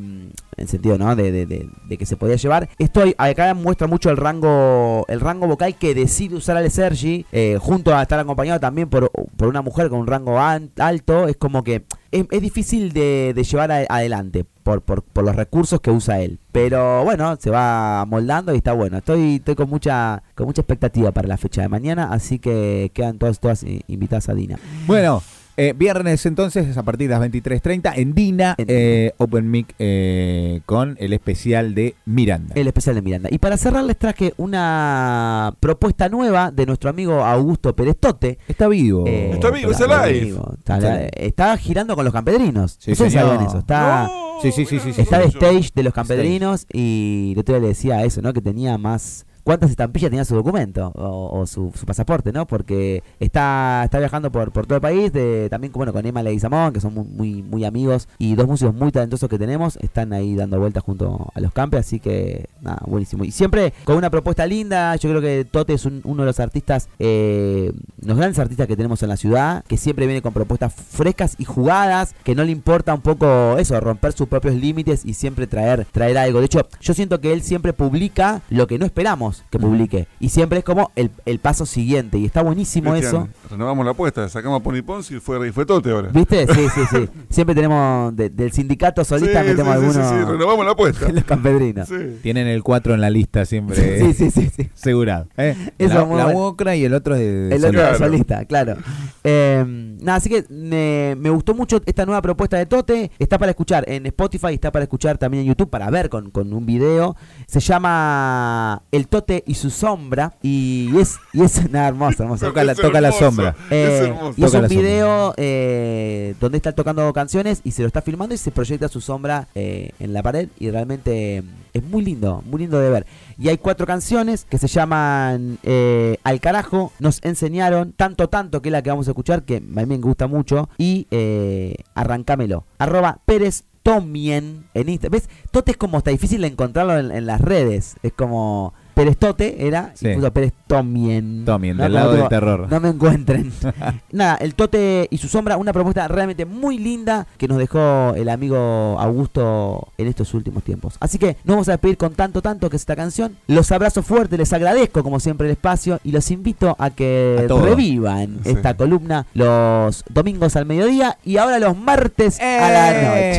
en 0.57 0.69
sentido, 0.69 0.99
¿no? 0.99 1.17
De, 1.17 1.33
de- 1.47 1.97
que 1.99 2.07
se 2.07 2.17
podía 2.17 2.37
llevar. 2.37 2.69
Esto 2.79 3.03
acá 3.19 3.53
muestra 3.55 3.87
mucho 3.87 4.11
el 4.11 4.17
rango 4.17 5.05
el 5.09 5.21
rango 5.21 5.47
vocal 5.47 5.75
que 5.77 5.95
decide 5.95 6.37
usar 6.37 6.57
Ale 6.57 6.71
Sergi, 6.71 7.27
eh, 7.33 7.59
junto 7.61 7.95
a 7.95 8.03
estar 8.03 8.19
acompañado 8.19 8.61
también 8.61 8.89
por, 8.89 9.11
por 9.37 9.49
una 9.49 9.61
mujer 9.63 9.89
con 9.89 10.01
un 10.01 10.07
rango 10.07 10.39
an- 10.39 10.71
alto. 10.79 11.29
Es 11.29 11.37
como 11.37 11.63
que 11.65 11.85
es, 12.11 12.27
difícil 12.41 12.93
de, 12.93 13.35
llevar 13.51 13.71
adelante 13.73 14.45
por, 14.63 14.83
por, 14.83 15.03
por 15.03 15.25
los 15.25 15.35
recursos 15.37 15.81
que 15.81 15.91
usa 15.91 16.21
él. 16.21 16.39
Pero 16.53 17.05
bueno, 17.05 17.37
se 17.41 17.51
va 17.51 18.05
moldando 18.07 18.53
y 18.55 18.59
está 18.59 18.73
bueno. 18.73 18.99
Estoy, 18.99 19.37
estoy 19.37 19.55
con 19.55 19.69
mucha 19.69 20.23
con 20.35 20.47
mucha 20.47 20.63
expectativa 20.63 21.11
para 21.13 21.29
la 21.29 21.37
fecha 21.37 21.63
de 21.63 21.69
mañana, 21.69 22.09
así 22.13 22.39
que 22.39 22.91
quedan 22.95 23.19
todas, 23.19 23.41
todas 23.41 23.65
invitadas 23.89 24.29
a 24.29 24.35
Dina. 24.35 24.59
Bueno, 24.87 25.23
eh, 25.63 25.75
viernes 25.77 26.25
entonces, 26.25 26.77
a 26.79 26.83
partir 26.83 27.09
de 27.09 27.19
las 27.19 27.31
23.30, 27.31 27.93
en 27.97 28.15
Dina, 28.15 28.55
eh, 28.59 29.13
Open 29.19 29.51
Mic 29.51 29.75
eh, 29.79 30.61
con 30.65 30.97
el 31.01 31.13
especial 31.13 31.75
de 31.75 31.95
Miranda. 32.07 32.55
El 32.55 32.67
especial 32.67 32.95
de 32.95 33.03
Miranda. 33.03 33.29
Y 33.31 33.39
para 33.39 33.57
cerrar 33.59 33.85
les 33.85 33.99
traje 33.99 34.33
una 34.39 35.55
propuesta 35.61 36.09
nueva 36.09 36.51
de 36.51 36.65
nuestro 36.65 36.89
amigo 36.89 37.25
Augusto 37.25 37.77
Perestote. 37.77 38.39
Está 38.49 38.69
vivo. 38.69 39.05
Eh, 39.07 39.33
Está 39.35 39.51
vivo, 39.51 39.71
está 39.73 39.85
está 39.85 40.07
live. 40.07 40.21
vivo, 40.25 40.55
Está, 40.59 40.77
Está 40.79 41.07
está 41.09 41.57
girando 41.59 41.95
con 41.95 42.05
los 42.05 42.13
campedrinos. 42.15 42.77
Sí, 42.79 42.93
Ustedes 42.93 43.13
señor. 43.13 43.29
saben 43.31 43.47
eso. 43.47 43.59
Está, 43.59 44.05
No, 44.05 44.31
Sí, 44.41 44.53
sí, 44.53 44.65
sí, 44.65 44.79
sí, 44.81 44.95
sí, 44.95 45.03
está 45.03 45.19
de 45.19 45.27
stage 45.27 45.71
de 45.75 45.83
los 45.83 45.93
campedrinos 45.93 46.67
y 46.73 47.33
el 47.35 47.39
otro 47.41 47.55
día 47.55 47.61
le 47.63 47.69
decía 47.69 48.03
eso, 48.05 48.23
¿no? 48.23 48.33
Que 48.33 48.41
tenía 48.41 48.79
más... 48.79 49.27
¿Cuántas 49.45 49.71
estampillas 49.71 50.11
tenía 50.11 50.25
su 50.25 50.35
documento 50.35 50.93
o, 50.95 51.47
su, 51.47 51.73
pasaporte, 51.87 52.33
no? 52.33 52.47
Porque 52.47 53.03
está, 53.19 53.83
está 53.85 53.99
viajando 53.99 54.31
por, 54.31 54.53
por 54.53 54.67
todo 54.67 54.77
el 54.77 54.83
país, 54.83 55.13
de, 55.13 55.49
también 55.51 55.73
bueno, 55.73 55.93
con 55.93 56.05
Emma 56.05 56.23
Leguizamón, 56.23 56.73
que 56.73 56.81
son 56.81 56.95
muy, 56.95 57.05
muy, 57.07 57.43
muy 57.43 57.65
amigos, 57.65 58.09
y 58.19 58.35
dos 58.35 58.47
músicos 58.47 58.75
muy 58.75 58.93
talentosos 58.93 59.29
que 59.29 59.39
tenemos, 59.39 59.77
están 59.77 60.13
ahí 60.13 60.35
dando 60.37 60.59
vueltas 60.59 60.83
junto 60.85 61.29
a 61.35 61.41
los 61.41 61.53
campes, 61.53 61.81
así 61.81 62.01
que 62.01 62.49
nada, 62.61 62.83
buenísimo. 62.87 63.25
Y 63.25 63.31
siempre 63.31 63.73
con 63.85 63.97
una 63.97 64.11
propuesta 64.11 64.47
linda, 64.47 64.95
yo 64.97 65.09
creo 65.11 65.21
que 65.23 65.45
Tote 65.45 65.75
es 65.75 65.85
un- 65.87 66.01
uno 66.05 66.23
de 66.23 66.27
los 66.27 66.41
artistas, 66.41 66.89
eh, 66.99 67.73
los 68.05 68.17
grandes 68.17 68.39
artistas 68.39 68.67
que 68.67 68.77
tenemos 68.77 69.03
en 69.03 69.09
la 69.09 69.17
ciudad, 69.17 69.65
que 69.67 69.77
siempre 69.77 70.07
viene 70.07 70.23
con 70.23 70.33
propuestas 70.33 70.75
frescas 70.75 71.35
y 71.39 71.45
jugadas, 71.45 72.15
que 72.25 72.35
no 72.35 72.45
le 72.45 72.53
importa 72.53 72.95
un 72.95 73.01
poco 73.01 73.57
eso, 73.59 73.79
romper 73.81 74.13
sus 74.13 74.29
propios 74.29 74.55
límites 74.55 75.05
y 75.05 75.15
siempre 75.15 75.47
traer, 75.47 75.87
traer 75.93 76.19
algo. 76.19 76.41
De 76.41 76.47
hecho, 76.47 76.67
yo 76.81 76.95
siento 76.95 77.21
que 77.21 77.33
él 77.33 77.43
siempre 77.43 77.73
publica 77.73 78.43
lo 78.51 78.67
que 78.67 78.79
no 78.79 78.85
esperamos 78.85 79.30
que 79.51 79.59
publique. 79.59 80.07
Y 80.19 80.29
siempre 80.31 80.59
es 80.61 80.65
como 80.65 80.91
el, 80.97 81.11
el 81.27 81.39
paso 81.39 81.67
siguiente. 81.67 82.19
Y 82.19 82.25
está 82.27 82.43
buenísimo 82.43 82.93
Cristian, 82.93 83.23
eso. 83.43 83.49
Renovamos 83.51 83.85
la 83.85 83.93
apuesta, 83.93 84.29
sacamos 84.29 84.61
a 84.61 84.63
Pony 84.63 84.83
Ponce 84.83 85.17
y 85.17 85.21
fue, 85.21 85.49
y 85.49 85.53
fue 85.53 85.65
Tote 85.67 85.91
ahora. 85.91 86.09
¿Viste? 86.13 86.47
Sí, 86.47 86.67
sí, 86.75 86.81
sí. 86.91 87.09
Siempre 87.31 87.55
tenemos 87.55 88.15
de- 88.17 88.31
del 88.31 88.53
sindicato 88.53 89.05
solista, 89.05 89.43
Sí, 89.43 89.49
metemos 89.49 89.73
sí, 89.75 89.81
algunos 89.81 89.95
sí, 90.09 90.15
sí, 90.19 90.25
renovamos 90.25 90.65
la 90.67 90.73
apuesta. 90.73 91.09
los 91.13 91.25
campedrinos. 91.25 91.89
Sí. 91.89 92.19
Tienen 92.23 92.47
el 92.47 92.63
4 92.63 92.95
en 92.95 93.01
la 93.01 93.11
lista 93.11 93.45
siempre. 93.45 93.77
Sí, 94.01 94.15
sí, 94.15 94.31
sí, 94.31 94.51
sí. 94.55 94.71
Asegurado. 94.75 95.29
¿eh? 95.37 95.55
Eso 95.79 95.95
la 96.17 96.33
la 96.65 96.77
y 96.77 96.85
el 96.85 96.95
otro 96.95 97.15
es 97.15 97.21
de. 97.21 97.55
El 97.57 97.65
otro 97.65 97.81
Claro. 97.81 97.99
solista, 97.99 98.45
claro. 98.45 98.77
Eh, 99.25 99.65
nada, 100.01 100.17
así 100.17 100.29
que 100.29 100.45
me, 100.49 101.15
me 101.19 101.31
gustó 101.31 101.55
mucho 101.55 101.81
esta 101.87 102.05
nueva 102.07 102.23
propuesta 102.23 102.57
de 102.57 102.67
Tote. 102.67 103.11
Está 103.19 103.39
para 103.39 103.51
escuchar 103.51 103.85
en 103.89 104.07
Spotify, 104.07 104.55
está 104.55 104.71
para 104.73 104.85
escuchar 104.85 105.19
también 105.19 105.43
en 105.43 105.49
YouTube, 105.49 105.69
para 105.71 105.89
ver 105.91 106.09
con, 106.09 106.31
con 106.31 106.53
un 106.53 106.67
video. 106.67 107.17
Se 107.47 107.61
llama 107.61 108.83
El 108.91 109.09
Tote 109.09 109.20
y 109.47 109.55
su 109.55 109.71
sombra. 109.71 110.35
Y 110.43 110.91
es, 110.99 111.17
y 111.33 111.43
es 111.43 111.71
nada 111.71 111.89
hermoso, 111.89 112.23
hermoso. 112.23 112.47
Toca 112.47 112.65
la- 112.65 113.13
sombra. 113.13 113.55
Eh, 113.71 113.99
es 114.03 114.09
hermoso. 114.09 114.35
y 114.37 114.45
es 114.45 114.55
un 114.55 114.69
video 114.69 115.35
eh, 115.37 116.35
donde 116.41 116.57
está 116.59 116.73
tocando 116.73 117.13
canciones 117.13 117.61
y 117.65 117.73
se 117.73 117.83
lo 117.83 117.89
está 117.89 118.03
filmando 118.03 118.35
y 118.35 118.39
se 118.39 118.51
proyecta 118.51 118.89
su 118.89 119.01
sombra 119.01 119.49
eh, 119.55 119.91
en 119.99 120.13
la 120.13 120.23
pared 120.23 120.49
y 120.59 120.71
realmente 120.71 121.43
mm, 121.43 121.47
es 121.75 121.83
muy 121.85 122.03
lindo, 122.05 122.43
muy 122.47 122.61
lindo 122.61 122.79
de 122.79 122.91
ver. 122.91 123.07
Y 123.39 123.49
hay 123.49 123.59
cuatro 123.59 123.87
canciones 123.87 124.45
que 124.49 124.59
se 124.59 124.67
llaman 124.69 125.59
eh, 125.63 126.19
Al 126.25 126.41
carajo, 126.41 126.93
nos 126.99 127.21
enseñaron, 127.23 127.93
tanto 127.93 128.29
tanto 128.29 128.61
que 128.63 128.69
es 128.69 128.73
la 128.73 128.83
que 128.83 128.91
vamos 128.91 129.07
a 129.09 129.13
escuchar, 129.13 129.45
que 129.45 129.57
a 129.57 129.61
mí 129.61 129.87
me 129.87 129.99
gusta 129.99 130.27
mucho, 130.27 130.69
y 130.79 131.07
eh, 131.11 131.77
Arrancámelo. 131.95 132.65
Arroba 132.79 133.21
Pérez 133.25 133.65
Tomien 133.83 134.67
en 134.75 134.89
Instagram. 134.89 135.13
¿Ves? 135.21 135.29
Tote 135.51 135.71
es 135.73 135.77
como 135.79 135.99
está 135.99 136.11
difícil 136.11 136.43
de 136.43 136.49
encontrarlo 136.49 136.99
en, 136.99 137.11
en 137.11 137.25
las 137.27 137.41
redes. 137.41 137.97
Es 138.03 138.13
como 138.13 138.75
Pérez 139.01 139.17
Tote 139.17 139.67
era 139.67 139.91
Sí. 139.95 140.09
y 140.09 140.15
puso 140.15 140.33
Pérez 140.33 140.53
Tomien. 140.67 141.45
Tomien, 141.45 141.77
¿no? 141.77 141.83
del 141.85 141.93
lado 141.95 142.13
del 142.13 142.29
terror. 142.29 142.67
no 142.71 142.81
me 142.81 142.89
encuentren. 142.91 143.53
Nada, 144.13 144.37
el 144.37 144.55
Tote 144.55 145.09
y 145.11 145.19
su 145.19 145.29
sombra, 145.29 145.57
una 145.57 145.73
propuesta 145.73 146.07
realmente 146.09 146.45
muy 146.45 146.79
linda 146.79 147.27
que 147.39 147.49
nos 147.49 147.59
dejó 147.59 148.15
el 148.17 148.29
amigo 148.29 148.97
Augusto 148.99 149.89
en 149.99 150.07
estos 150.09 150.33
últimos 150.35 150.63
tiempos. 150.63 150.95
Así 151.01 151.19
que 151.19 151.37
nos 151.45 151.55
vamos 151.57 151.69
a 151.69 151.73
despedir 151.73 151.97
con 151.97 152.15
tanto, 152.15 152.43
tanto 152.43 152.69
que 152.71 152.77
es 152.77 152.83
esta 152.83 152.97
canción. 152.97 153.37
Los 153.47 153.73
abrazo 153.73 154.03
fuerte, 154.03 154.37
les 154.39 154.53
agradezco 154.53 155.03
como 155.03 155.21
siempre 155.21 155.47
el 155.47 155.53
espacio 155.53 156.01
y 156.05 156.13
los 156.13 156.31
invito 156.31 156.77
a 156.79 156.91
que 156.91 157.47
A 157.51 157.61
revivan 157.61 158.41
Sí. 158.45 158.51
esta 158.51 158.75
columna 158.75 159.27
los 159.35 160.05
domingos 160.09 160.57
al 160.57 160.67
mediodía 160.67 161.17
y 161.25 161.37
ahora 161.37 161.59
los 161.59 161.77
martes 161.77 162.39
a 162.41 162.71
la 162.71 162.93
noche. 162.93 163.35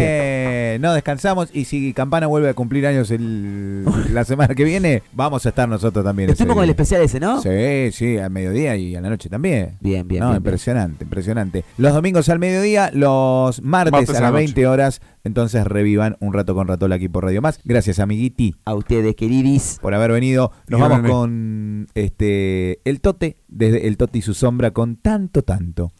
Eh, 0.76 0.78
No 0.82 0.93
descansamos 0.93 1.50
y 1.54 1.65
si 1.65 1.93
Campana 1.93 2.28
vuelve 2.28 2.50
a 2.50 2.54
cumplir 2.54 2.88
años 2.88 3.12
el- 3.12 3.86
la 4.13 4.24
semana 4.24 4.56
que 4.56 4.63
viene, 4.63 5.04
vamos 5.13 5.45
a 5.45 5.50
estar 5.52 5.70
nosotros 5.70 6.04
también. 6.04 6.30
ese 6.30 6.34
Estuvimos 6.34 6.56
con 6.56 6.64
el 6.64 6.70
especial 6.72 7.02
ese, 7.02 7.20
¿no? 7.20 7.42
Sí, 7.42 7.92
sí, 7.92 8.18
al 8.18 8.32
mediodía 8.32 8.76
y 8.76 8.96
a 8.96 9.02
la 9.02 9.10
noche 9.10 9.30
también. 9.30 9.78
Bien, 9.80 10.08
bien, 10.08 10.22
no, 10.22 10.28
bien, 10.28 10.30
bien. 10.30 10.38
impresionante, 10.38 11.04
impresionante. 11.04 11.64
Los 11.78 11.94
domingos 11.94 12.28
al 12.30 12.40
mediodía, 12.40 12.90
los 12.94 13.62
martes, 13.62 13.92
Martes 13.92 14.10
a 14.10 14.18
a 14.18 14.22
las 14.22 14.22
la 14.22 14.32
noche. 14.32 14.46
20 14.46 14.68
horas. 14.68 15.02
Entonces 15.24 15.66
revivan 15.66 16.18
un 16.20 16.34
rato 16.34 16.56
con 16.56 16.68
Ratola 16.68 16.96
aquí 16.96 17.08
por 17.08 17.24
Radio 17.24 17.42
Más. 17.42 17.60
Gracias, 17.64 18.00
amiguiti, 18.00 18.56
A 18.66 18.74
ustedes, 18.74 19.16
queridis. 19.16 19.78
por 19.82 19.94
haber 19.94 20.12
venido. 20.12 20.52
Nos 20.68 20.80
Y 20.80 20.82
vamos 20.82 21.10
con 21.10 21.88
este 21.94 22.82
el 22.90 23.02
Tote, 23.02 23.38
desde 23.48 23.88
el 23.88 23.98
Tote 23.98 24.18
y 24.18 24.22
su 24.22 24.34
sombra, 24.34 24.72
con 24.72 24.96
tanto, 24.96 25.44
tanto. 25.44 25.94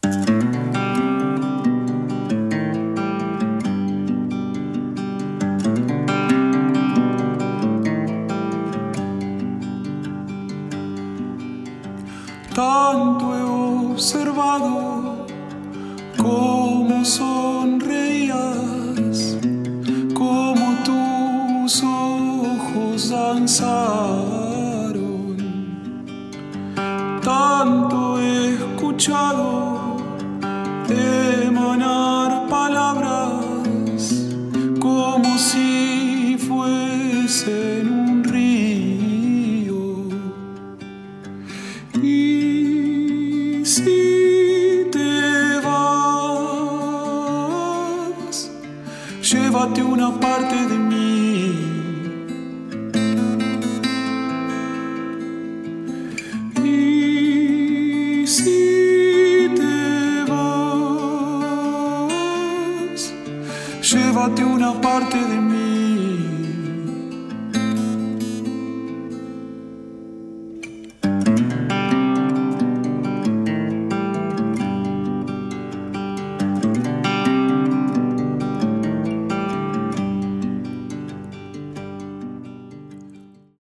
tanto 12.54 13.34
he 13.34 13.42
observado 13.92 15.26
cómo 16.18 17.04
sonreías, 17.04 18.38
cómo 20.14 20.76
tus 20.84 21.82
ojos 21.82 23.08
danzaron, 23.08 23.76
tanto 27.22 28.20
he 28.20 28.54
escuchado. 28.54 29.62